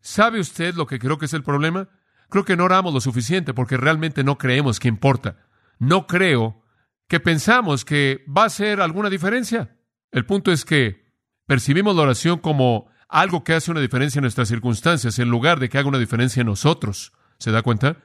¿Sabe 0.00 0.40
usted 0.40 0.74
lo 0.74 0.86
que 0.86 0.98
creo 0.98 1.18
que 1.18 1.26
es 1.26 1.34
el 1.34 1.42
problema? 1.42 1.90
Creo 2.30 2.46
que 2.46 2.56
no 2.56 2.64
oramos 2.64 2.94
lo 2.94 3.02
suficiente 3.02 3.52
porque 3.52 3.76
realmente 3.76 4.24
no 4.24 4.38
creemos 4.38 4.80
que 4.80 4.88
importa. 4.88 5.36
No 5.78 6.06
creo 6.06 6.64
que 7.08 7.20
pensamos 7.20 7.84
que 7.84 8.24
va 8.26 8.46
a 8.46 8.48
ser 8.48 8.80
alguna 8.80 9.10
diferencia. 9.10 9.76
El 10.12 10.26
punto 10.26 10.52
es 10.52 10.64
que 10.64 11.12
percibimos 11.46 11.96
la 11.96 12.02
oración 12.02 12.38
como 12.38 12.90
algo 13.08 13.44
que 13.44 13.54
hace 13.54 13.70
una 13.70 13.80
diferencia 13.80 14.18
en 14.18 14.22
nuestras 14.22 14.48
circunstancias 14.48 15.18
en 15.18 15.28
lugar 15.28 15.58
de 15.58 15.68
que 15.68 15.78
haga 15.78 15.88
una 15.88 15.98
diferencia 15.98 16.40
en 16.42 16.46
nosotros. 16.46 17.12
¿Se 17.38 17.50
da 17.50 17.62
cuenta? 17.62 17.96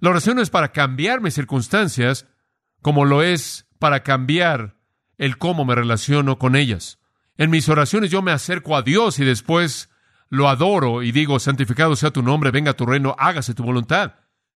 La 0.00 0.10
oración 0.10 0.36
no 0.36 0.42
es 0.42 0.50
para 0.50 0.72
cambiar 0.72 1.20
mis 1.20 1.34
circunstancias 1.34 2.26
como 2.80 3.04
lo 3.04 3.22
es 3.22 3.66
para 3.78 4.02
cambiar 4.02 4.76
el 5.18 5.36
cómo 5.36 5.64
me 5.64 5.74
relaciono 5.74 6.38
con 6.38 6.56
ellas. 6.56 6.98
En 7.36 7.50
mis 7.50 7.68
oraciones 7.68 8.10
yo 8.10 8.22
me 8.22 8.32
acerco 8.32 8.76
a 8.76 8.82
Dios 8.82 9.18
y 9.18 9.24
después 9.24 9.90
lo 10.28 10.48
adoro 10.48 11.02
y 11.02 11.12
digo, 11.12 11.38
santificado 11.38 11.96
sea 11.96 12.12
tu 12.12 12.22
nombre, 12.22 12.50
venga 12.50 12.74
tu 12.74 12.86
reino, 12.86 13.16
hágase 13.18 13.54
tu 13.54 13.64
voluntad. 13.64 14.14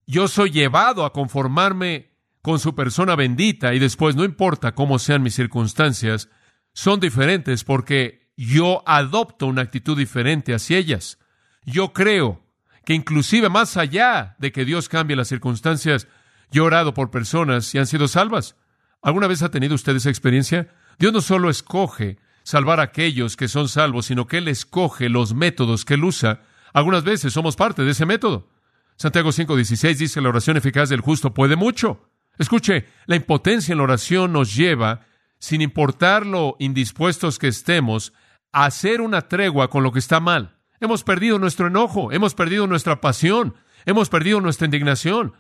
Yo 0.06 0.28
soy 0.28 0.52
llevado 0.52 1.06
a 1.06 1.14
conformarme 1.14 2.12
con 2.42 2.60
su 2.60 2.76
persona 2.76 3.16
bendita 3.16 3.74
y 3.74 3.80
después 3.80 4.16
no 4.16 4.24
importa 4.24 4.74
cómo 4.74 5.00
sean 5.00 5.24
mis 5.24 5.36
circunstancias, 5.36 6.30
son 6.74 7.00
diferentes 7.00 7.64
porque 7.64 8.32
yo 8.38 8.84
adopto 8.86 9.48
una 9.48 9.62
actitud 9.62 9.98
diferente 9.98 10.54
hacia 10.54 10.78
ellas. 10.78 11.20
Yo 11.64 11.94
creo 11.94 12.44
que 12.86 12.94
inclusive 12.94 13.50
más 13.50 13.78
allá 13.78 14.36
de 14.40 14.52
que 14.52 14.66
Dios 14.66 14.90
cambie 14.90 15.16
las 15.16 15.28
circunstancias, 15.28 16.08
yo 16.52 16.64
he 16.64 16.68
orado 16.68 16.94
por 16.94 17.12
personas 17.12 17.74
y 17.76 17.78
han 17.78 17.88
sido 17.88 18.08
salvas. 18.08 18.56
¿Alguna 19.02 19.28
vez 19.28 19.42
ha 19.42 19.52
tenido 19.52 19.76
usted 19.76 19.96
esa 19.96 20.10
experiencia? 20.10 20.70
Dios 21.00 21.14
no 21.14 21.22
solo 21.22 21.50
escoge 21.50 22.18
salvar 22.44 22.80
a 22.80 22.84
aquellos 22.84 23.38
que 23.38 23.48
son 23.48 23.68
salvos, 23.68 24.08
sino 24.08 24.28
que 24.28 24.38
Él 24.38 24.48
escoge 24.48 25.10
los 25.10 25.34
métodos 25.34 25.86
que 25.86 25.96
Él 25.96 26.04
usa. 26.04 26.42
Algunas 26.74 27.04
veces 27.04 27.34
somos 27.34 27.56
parte 27.56 27.84
de 27.84 27.92
ese 27.92 28.06
método. 28.06 28.50
Santiago 28.96 29.30
5:16 29.30 29.98
dice, 29.98 30.22
la 30.22 30.30
oración 30.30 30.58
eficaz 30.58 30.90
del 30.90 31.02
justo 31.02 31.34
puede 31.34 31.56
mucho. 31.56 32.10
Escuche, 32.38 32.86
la 33.06 33.16
impotencia 33.16 33.72
en 33.72 33.80
la 33.80 33.84
oración 33.84 34.34
nos 34.34 34.56
lleva, 34.56 35.06
sin 35.42 35.62
importar 35.62 36.26
lo 36.26 36.56
indispuestos 36.60 37.40
que 37.40 37.48
estemos, 37.48 38.14
a 38.54 38.66
hacer 38.66 39.02
una 39.02 39.22
tregua 39.28 39.70
con 39.70 39.82
lo 39.82 39.92
que 39.92 40.00
está 40.00 40.20
mal. 40.20 40.56
Hemos 40.80 41.04
perdido 41.04 41.40
nuestro 41.40 41.68
enojo, 41.68 42.12
hemos 42.12 42.36
perdido 42.36 42.68
nuestra 42.68 43.02
pasión, 43.02 43.56
hemos 43.86 44.08
perdido 44.08 44.40
nuestra 44.40 44.66
indignación. 44.66 45.34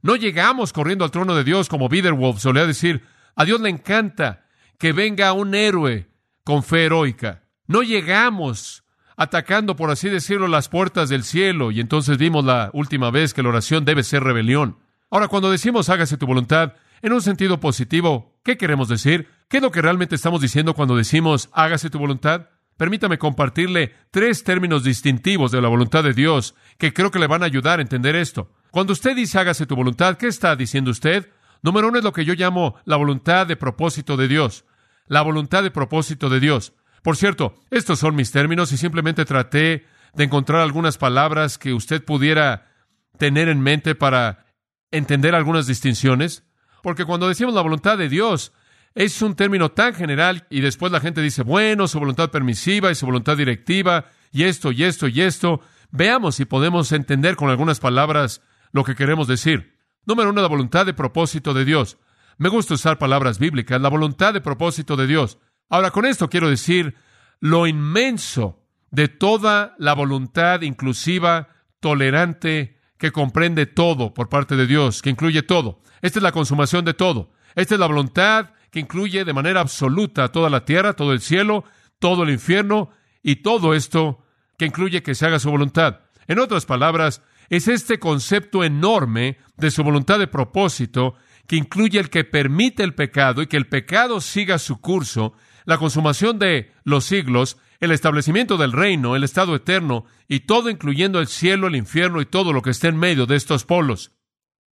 No 0.00 0.16
llegamos 0.16 0.72
corriendo 0.72 1.04
al 1.04 1.10
trono 1.10 1.34
de 1.34 1.44
Dios 1.44 1.68
como 1.68 1.90
Biederwolf 1.90 2.40
solía 2.40 2.66
decir, 2.66 3.04
a 3.36 3.44
Dios 3.44 3.60
le 3.60 3.68
encanta 3.68 4.46
que 4.78 4.92
venga 4.92 5.32
un 5.34 5.54
héroe 5.54 6.08
con 6.44 6.62
fe 6.62 6.86
heroica. 6.86 7.44
No 7.66 7.82
llegamos 7.82 8.84
atacando, 9.18 9.76
por 9.76 9.90
así 9.90 10.08
decirlo, 10.08 10.48
las 10.48 10.70
puertas 10.70 11.10
del 11.10 11.24
cielo 11.24 11.70
y 11.70 11.80
entonces 11.80 12.16
vimos 12.16 12.44
la 12.44 12.70
última 12.72 13.10
vez 13.10 13.34
que 13.34 13.42
la 13.42 13.50
oración 13.50 13.84
debe 13.84 14.02
ser 14.02 14.24
rebelión. 14.24 14.78
Ahora, 15.10 15.28
cuando 15.28 15.50
decimos 15.50 15.90
hágase 15.90 16.16
tu 16.16 16.26
voluntad, 16.26 16.72
en 17.02 17.12
un 17.12 17.20
sentido 17.20 17.60
positivo, 17.60 18.31
¿qué 18.42 18.56
queremos 18.56 18.88
decir? 18.88 19.28
¿Qué 19.48 19.58
es 19.58 19.62
lo 19.62 19.70
que 19.70 19.82
realmente 19.82 20.14
estamos 20.14 20.40
diciendo 20.40 20.74
cuando 20.74 20.96
decimos 20.96 21.48
hágase 21.52 21.90
tu 21.90 21.98
voluntad? 21.98 22.48
Permítame 22.76 23.18
compartirle 23.18 23.94
tres 24.10 24.44
términos 24.44 24.84
distintivos 24.84 25.52
de 25.52 25.60
la 25.60 25.68
voluntad 25.68 26.02
de 26.02 26.14
Dios 26.14 26.54
que 26.78 26.92
creo 26.92 27.10
que 27.10 27.18
le 27.18 27.26
van 27.26 27.42
a 27.42 27.46
ayudar 27.46 27.78
a 27.78 27.82
entender 27.82 28.16
esto. 28.16 28.50
Cuando 28.70 28.92
usted 28.92 29.14
dice 29.14 29.38
hágase 29.38 29.66
tu 29.66 29.76
voluntad, 29.76 30.16
¿qué 30.16 30.26
está 30.26 30.56
diciendo 30.56 30.90
usted? 30.90 31.30
Número 31.62 31.88
uno 31.88 31.98
es 31.98 32.04
lo 32.04 32.12
que 32.12 32.24
yo 32.24 32.34
llamo 32.34 32.76
la 32.84 32.96
voluntad 32.96 33.46
de 33.46 33.56
propósito 33.56 34.16
de 34.16 34.26
Dios. 34.28 34.64
La 35.06 35.22
voluntad 35.22 35.62
de 35.62 35.70
propósito 35.70 36.28
de 36.28 36.40
Dios. 36.40 36.72
Por 37.02 37.16
cierto, 37.16 37.54
estos 37.70 37.98
son 37.98 38.14
mis 38.14 38.32
términos 38.32 38.72
y 38.72 38.76
simplemente 38.76 39.24
traté 39.24 39.86
de 40.14 40.24
encontrar 40.24 40.60
algunas 40.60 40.98
palabras 40.98 41.58
que 41.58 41.72
usted 41.72 42.04
pudiera 42.04 42.70
tener 43.18 43.48
en 43.48 43.60
mente 43.60 43.94
para 43.94 44.46
entender 44.90 45.34
algunas 45.34 45.66
distinciones. 45.66 46.44
Porque 46.82 47.04
cuando 47.04 47.28
decimos 47.28 47.54
la 47.54 47.62
voluntad 47.62 47.96
de 47.96 48.08
Dios, 48.08 48.52
es 48.94 49.22
un 49.22 49.34
término 49.34 49.70
tan 49.70 49.94
general 49.94 50.46
y 50.50 50.60
después 50.60 50.92
la 50.92 51.00
gente 51.00 51.22
dice, 51.22 51.42
bueno, 51.42 51.88
su 51.88 51.98
voluntad 51.98 52.30
permisiva 52.30 52.90
y 52.90 52.94
su 52.94 53.06
voluntad 53.06 53.36
directiva 53.36 54.06
y 54.30 54.44
esto 54.44 54.72
y 54.72 54.84
esto 54.84 55.08
y 55.08 55.22
esto. 55.22 55.60
Veamos 55.90 56.36
si 56.36 56.44
podemos 56.44 56.92
entender 56.92 57.36
con 57.36 57.50
algunas 57.50 57.80
palabras 57.80 58.42
lo 58.72 58.84
que 58.84 58.94
queremos 58.94 59.28
decir. 59.28 59.78
Número 60.04 60.30
uno, 60.30 60.42
la 60.42 60.48
voluntad 60.48 60.84
de 60.84 60.94
propósito 60.94 61.54
de 61.54 61.64
Dios. 61.64 61.98
Me 62.38 62.48
gusta 62.48 62.74
usar 62.74 62.98
palabras 62.98 63.38
bíblicas, 63.38 63.80
la 63.80 63.88
voluntad 63.88 64.34
de 64.34 64.40
propósito 64.40 64.96
de 64.96 65.06
Dios. 65.06 65.38
Ahora, 65.68 65.90
con 65.90 66.04
esto 66.04 66.28
quiero 66.28 66.50
decir 66.50 66.96
lo 67.40 67.66
inmenso 67.66 68.62
de 68.90 69.08
toda 69.08 69.74
la 69.78 69.94
voluntad 69.94 70.62
inclusiva, 70.62 71.48
tolerante, 71.80 72.78
que 73.02 73.10
comprende 73.10 73.66
todo 73.66 74.14
por 74.14 74.28
parte 74.28 74.54
de 74.54 74.64
Dios, 74.64 75.02
que 75.02 75.10
incluye 75.10 75.42
todo. 75.42 75.80
Esta 76.02 76.20
es 76.20 76.22
la 76.22 76.30
consumación 76.30 76.84
de 76.84 76.94
todo. 76.94 77.32
Esta 77.56 77.74
es 77.74 77.80
la 77.80 77.88
voluntad 77.88 78.50
que 78.70 78.78
incluye 78.78 79.24
de 79.24 79.32
manera 79.32 79.60
absoluta 79.60 80.30
toda 80.30 80.48
la 80.48 80.64
tierra, 80.64 80.92
todo 80.92 81.12
el 81.12 81.20
cielo, 81.20 81.64
todo 81.98 82.22
el 82.22 82.30
infierno 82.30 82.90
y 83.20 83.42
todo 83.42 83.74
esto 83.74 84.24
que 84.56 84.66
incluye 84.66 85.02
que 85.02 85.16
se 85.16 85.26
haga 85.26 85.40
su 85.40 85.50
voluntad. 85.50 86.02
En 86.28 86.38
otras 86.38 86.64
palabras, 86.64 87.22
es 87.48 87.66
este 87.66 87.98
concepto 87.98 88.62
enorme 88.62 89.36
de 89.56 89.72
su 89.72 89.82
voluntad 89.82 90.20
de 90.20 90.28
propósito 90.28 91.16
que 91.48 91.56
incluye 91.56 91.98
el 91.98 92.08
que 92.08 92.22
permite 92.22 92.84
el 92.84 92.94
pecado 92.94 93.42
y 93.42 93.48
que 93.48 93.56
el 93.56 93.66
pecado 93.66 94.20
siga 94.20 94.60
su 94.60 94.80
curso, 94.80 95.32
la 95.64 95.76
consumación 95.76 96.38
de 96.38 96.70
los 96.84 97.04
siglos, 97.04 97.58
el 97.82 97.90
establecimiento 97.90 98.56
del 98.56 98.72
reino, 98.72 99.14
el 99.14 99.24
estado 99.24 99.54
eterno, 99.54 100.06
y 100.26 100.40
todo 100.40 100.70
incluyendo 100.70 101.20
el 101.20 101.26
cielo, 101.26 101.66
el 101.66 101.76
infierno 101.76 102.22
y 102.22 102.26
todo 102.26 102.54
lo 102.54 102.62
que 102.62 102.70
esté 102.70 102.88
en 102.88 102.96
medio 102.96 103.26
de 103.26 103.36
estos 103.36 103.66
polos. 103.66 104.12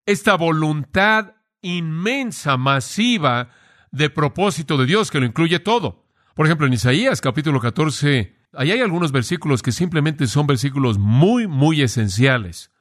Esta 0.07 0.37
voluntad 0.37 1.35
inmensa, 1.61 2.57
masiva 2.57 3.51
de 3.91 4.09
propósito 4.09 4.79
de 4.79 4.87
Dios 4.87 5.11
que 5.11 5.21
lo 5.21 5.27
incluye 5.27 5.59
todo. 5.59 6.07
Por 6.35 6.47
ejemplo, 6.47 6.67
en 6.67 6.73
Isaías 6.73 7.21
capítulo 7.21 7.61
14 7.61 8.41
Ahí 8.53 8.73
hay 8.73 8.81
algunos 8.81 9.13
versículos 9.13 9.63
que 9.63 9.71
simplemente 9.71 10.27
son 10.27 10.47
versículos 10.47 10.99
muy, 10.99 11.47
muy 11.47 11.83
esenciales 11.83 12.73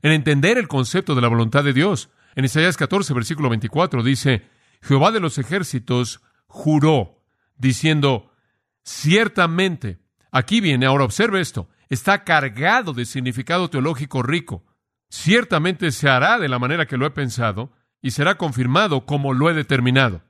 en 0.00 0.12
entender 0.12 0.58
el 0.58 0.68
concepto 0.68 1.14
de 1.14 1.20
la 1.20 1.28
voluntad 1.28 1.64
de 1.64 1.72
Dios. 1.72 2.08
En 2.34 2.44
Isaías 2.44 2.76
14, 2.76 3.12
versículo 3.12 3.48
24 3.50 4.02
dice, 4.02 4.48
Jehová 4.80 5.10
de 5.10 5.20
los 5.20 5.38
ejércitos 5.38 6.22
juró, 6.46 7.20
diciendo, 7.56 8.32
ciertamente, 8.88 9.98
aquí 10.32 10.60
viene, 10.60 10.86
ahora 10.86 11.04
observe 11.04 11.40
esto, 11.40 11.68
está 11.88 12.24
cargado 12.24 12.94
de 12.94 13.04
significado 13.04 13.68
teológico 13.68 14.22
rico. 14.22 14.64
Ciertamente 15.10 15.92
se 15.92 16.08
hará 16.08 16.38
de 16.38 16.48
la 16.48 16.58
manera 16.58 16.86
que 16.86 16.96
lo 16.96 17.06
he 17.06 17.10
pensado 17.10 17.72
y 18.00 18.12
será 18.12 18.36
confirmado 18.36 19.04
como 19.04 19.34
lo 19.34 19.50
he 19.50 19.54
determinado. 19.54 20.22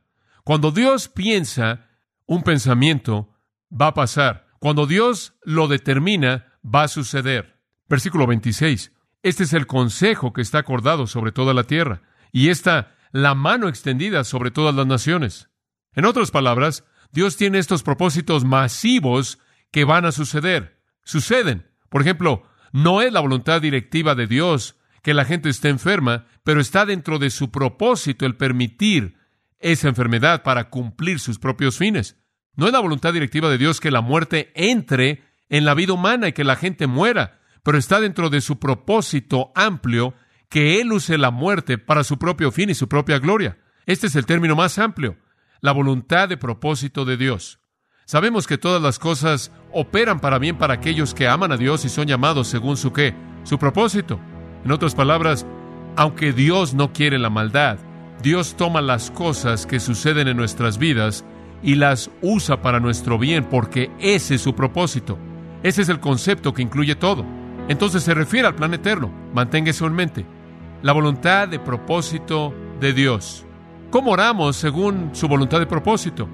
Cuando 0.44 0.73
Dios 0.73 1.09
piensa 1.09 1.88
un 2.27 2.42
pensamiento, 2.42 3.35
va 3.71 3.88
a 3.88 3.94
pasar. 3.94 4.49
Cuando 4.59 4.87
Dios 4.87 5.35
lo 5.42 5.68
determina, 5.68 6.59
va 6.64 6.85
a 6.85 6.88
suceder. 6.88 7.61
Versículo 7.88 8.27
26. 8.27 8.92
Este 9.23 9.44
es 9.44 9.53
el 9.53 9.66
consejo 9.66 10.33
que 10.33 10.42
está 10.42 10.59
acordado 10.59 11.07
sobre 11.07 11.33
toda 11.33 11.55
la 11.55 11.64
tierra, 11.64 12.03
y 12.33 12.49
está 12.49 12.97
la 13.12 13.35
mano 13.35 13.68
extendida 13.68 14.25
sobre 14.25 14.51
todas 14.51 14.75
las 14.75 14.87
naciones. 14.87 15.49
En 15.92 16.05
otras 16.05 16.31
palabras, 16.31 16.85
Dios 17.12 17.37
tiene 17.37 17.59
estos 17.59 17.83
propósitos 17.83 18.44
masivos 18.44 19.38
que 19.71 19.85
van 19.85 20.05
a 20.05 20.12
suceder. 20.12 20.81
Suceden. 21.05 21.71
Por 21.88 22.03
ejemplo, 22.03 22.42
no 22.73 23.03
es 23.03 23.12
la 23.12 23.21
voluntad 23.21 23.62
directiva 23.62 24.14
de 24.14 24.27
Dios 24.27 24.77
que 25.03 25.14
la 25.14 25.25
gente 25.25 25.49
esté 25.49 25.68
enferma, 25.68 26.27
pero 26.44 26.61
está 26.61 26.85
dentro 26.85 27.18
de 27.18 27.31
su 27.31 27.51
propósito 27.51 28.27
el 28.27 28.37
permitir 28.37 29.16
esa 29.59 29.88
enfermedad 29.88 30.42
para 30.42 30.71
cumplir 30.71 31.18
sus 31.18 31.38
propios 31.38 31.79
fines. 31.79 32.16
No 32.55 32.66
es 32.66 32.73
la 32.73 32.81
voluntad 32.81 33.12
directiva 33.12 33.49
de 33.49 33.59
Dios 33.59 33.81
que 33.81 33.90
la 33.90 34.01
muerte 34.01 34.53
entre 34.55 35.25
en 35.49 35.64
la 35.64 35.75
vida 35.75 35.92
humana 35.92 36.29
y 36.29 36.33
que 36.33 36.44
la 36.44 36.57
gente 36.57 36.87
muera, 36.87 37.40
pero 37.62 37.79
está 37.79 38.01
dentro 38.01 38.31
de 38.31 38.40
su 38.40 38.59
propósito 38.59 39.53
amplio 39.55 40.14
que 40.49 40.81
Él 40.81 40.92
use 40.92 41.18
la 41.18 41.31
muerte 41.31 41.79
para 41.79 42.05
su 42.05 42.18
propio 42.18 42.51
fin 42.51 42.71
y 42.71 42.75
su 42.75 42.88
propia 42.88 43.18
gloria. 43.18 43.59
Este 43.87 44.07
es 44.07 44.16
el 44.16 44.27
término 44.27 44.57
más 44.57 44.79
amplio, 44.79 45.16
la 45.61 45.73
voluntad 45.73 46.29
de 46.29 46.37
propósito 46.37 47.05
de 47.05 47.16
Dios. 47.16 47.61
Sabemos 48.05 48.47
que 48.47 48.59
todas 48.59 48.81
las 48.81 48.99
cosas 48.99 49.53
operan 49.73 50.21
para 50.21 50.38
bien 50.38 50.57
para 50.57 50.75
aquellos 50.75 51.12
que 51.14 51.29
aman 51.29 51.53
a 51.53 51.57
Dios 51.57 51.85
y 51.85 51.88
son 51.88 52.07
llamados 52.07 52.49
según 52.49 52.77
su 52.77 52.92
qué, 52.92 53.14
su 53.44 53.59
propósito. 53.59 54.18
En 54.64 54.73
otras 54.73 54.94
palabras, 54.94 55.47
aunque 55.97 56.33
Dios 56.33 56.75
no 56.75 56.92
quiere 56.92 57.18
la 57.18 57.31
maldad, 57.31 57.79
Dios 58.23 58.57
toma 58.57 58.81
las 58.81 59.11
cosas 59.11 59.66
que 59.66 59.79
suceden 59.79 60.29
en 60.29 60.37
nuestras 60.37 60.79
vidas 60.79 61.25
y 61.62 61.75
las 61.75 62.11
usa 62.23 62.62
para 62.62 62.81
nuestro 62.81 63.18
bien 63.18 63.44
porque 63.44 63.90
ese 63.99 64.37
es 64.37 64.42
su 64.42 64.55
propósito. 64.55 65.18
Ese 65.62 65.83
es 65.83 65.88
el 65.88 66.01
concepto 66.01 66.55
que 66.55 66.62
incluye 66.62 66.94
todo. 66.94 67.25
Entonces 67.68 68.03
se 68.03 68.14
refiere 68.14 68.47
al 68.47 68.55
plan 68.55 68.73
eterno. 68.75 69.11
Mantenga 69.35 69.71
eso 69.71 69.87
en 69.87 69.92
mente. 69.92 70.25
La 70.83 70.92
voluntad 70.92 71.49
de 71.49 71.59
propósito 71.59 72.55
de 72.81 72.92
Dios. 72.92 73.44
¿Cómo 73.90 74.11
oramos 74.11 74.57
según 74.57 75.11
su 75.14 75.29
voluntad 75.29 75.61
de 75.61 75.66
propósito? 75.66 76.29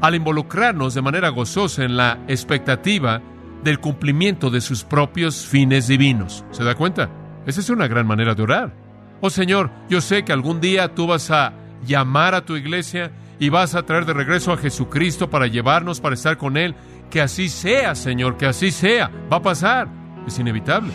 Al 0.00 0.14
involucrarnos 0.14 0.94
de 0.94 1.02
manera 1.02 1.28
gozosa 1.28 1.84
en 1.84 1.98
la 1.98 2.20
expectativa 2.28 3.20
del 3.62 3.78
cumplimiento 3.78 4.48
de 4.48 4.62
sus 4.62 4.84
propios 4.84 5.44
fines 5.46 5.86
divinos. 5.86 6.46
¿Se 6.50 6.64
da 6.64 6.74
cuenta? 6.74 7.10
Esa 7.46 7.60
es 7.60 7.68
una 7.68 7.88
gran 7.88 8.06
manera 8.06 8.34
de 8.34 8.42
orar. 8.42 8.74
Oh 9.20 9.28
Señor, 9.28 9.70
yo 9.90 10.00
sé 10.00 10.24
que 10.24 10.32
algún 10.32 10.62
día 10.62 10.94
tú 10.94 11.06
vas 11.06 11.30
a 11.30 11.52
llamar 11.86 12.34
a 12.34 12.46
tu 12.46 12.56
iglesia 12.56 13.12
y 13.38 13.50
vas 13.50 13.74
a 13.74 13.84
traer 13.84 14.06
de 14.06 14.14
regreso 14.14 14.52
a 14.52 14.56
Jesucristo 14.56 15.28
para 15.28 15.46
llevarnos, 15.46 16.00
para 16.00 16.14
estar 16.14 16.38
con 16.38 16.56
Él. 16.56 16.74
Que 17.10 17.20
así 17.20 17.50
sea, 17.50 17.94
Señor, 17.94 18.38
que 18.38 18.46
así 18.46 18.70
sea. 18.70 19.10
Va 19.30 19.36
a 19.36 19.42
pasar. 19.42 19.88
Es 20.26 20.38
inevitable. 20.38 20.92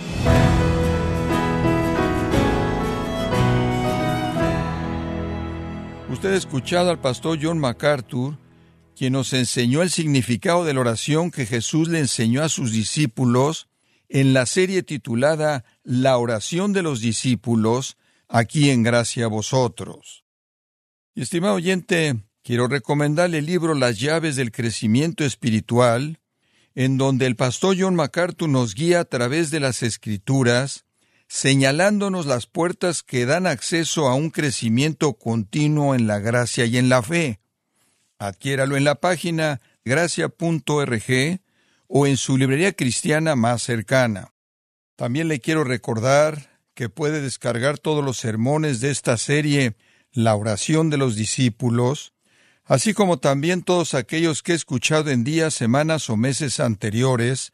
Usted 6.12 6.34
ha 6.34 6.38
escuchado 6.38 6.90
al 6.90 7.00
pastor 7.00 7.38
John 7.40 7.60
MacArthur, 7.60 8.36
quien 8.96 9.14
nos 9.14 9.32
enseñó 9.34 9.84
el 9.84 9.92
significado 9.92 10.66
de 10.66 10.74
la 10.74 10.80
oración 10.80 11.30
que 11.30 11.46
Jesús 11.46 11.88
le 11.88 12.00
enseñó 12.00 12.42
a 12.44 12.50
sus 12.50 12.72
discípulos 12.72 13.68
en 14.10 14.34
la 14.34 14.48
serie 14.48 14.82
titulada 14.82 15.64
La 15.84 16.18
oración 16.18 16.74
de 16.74 16.82
los 16.82 17.00
discípulos, 17.00 17.96
aquí 18.28 18.72
en 18.72 18.82
Gracia 18.82 19.26
a 19.26 19.28
vosotros. 19.28 20.26
Estimado 21.14 21.56
oyente, 21.56 22.24
quiero 22.44 22.68
recomendarle 22.68 23.38
el 23.38 23.46
libro 23.46 23.76
Las 23.76 24.00
llaves 24.00 24.36
del 24.36 24.52
crecimiento 24.52 25.24
espiritual, 25.24 26.20
en 26.74 26.98
donde 26.98 27.28
el 27.28 27.36
pastor 27.36 27.76
John 27.80 27.94
MacArthur 27.94 28.50
nos 28.50 28.74
guía 28.74 29.02
a 29.02 29.06
través 29.06 29.52
de 29.52 29.60
las 29.60 29.84
escrituras, 29.84 30.86
señalándonos 31.30 32.26
las 32.26 32.48
puertas 32.48 33.04
que 33.04 33.26
dan 33.28 33.46
acceso 33.46 34.08
a 34.10 34.16
un 34.16 34.32
crecimiento 34.32 35.14
continuo 35.14 35.94
en 35.94 36.08
la 36.08 36.18
gracia 36.20 36.66
y 36.66 36.78
en 36.78 36.90
la 36.90 37.04
fe. 37.04 37.40
Adquiéralo 38.18 38.76
en 38.76 38.84
la 38.84 38.96
página 38.96 39.62
gracia.org 39.86 41.40
o 41.88 42.08
en 42.08 42.18
su 42.18 42.36
librería 42.36 42.74
cristiana 42.74 43.36
más 43.36 43.62
cercana. 43.62 44.34
También 44.96 45.28
le 45.28 45.40
quiero 45.40 45.64
recordar 45.64 46.60
que 46.74 46.90
puede 46.90 47.22
descargar 47.22 47.78
todos 47.78 48.04
los 48.04 48.18
sermones 48.18 48.82
de 48.82 48.90
esta 48.90 49.16
serie 49.18 49.76
La 50.12 50.36
oración 50.36 50.90
de 50.90 50.98
los 50.98 51.16
discípulos, 51.16 52.14
así 52.66 52.96
como 52.96 53.20
también 53.20 53.62
todos 53.62 53.94
aquellos 53.94 54.42
que 54.42 54.54
he 54.54 54.56
escuchado 54.56 55.12
en 55.12 55.24
días, 55.24 55.54
semanas 55.54 56.10
o 56.10 56.18
meses 56.18 56.60
anteriores, 56.60 57.54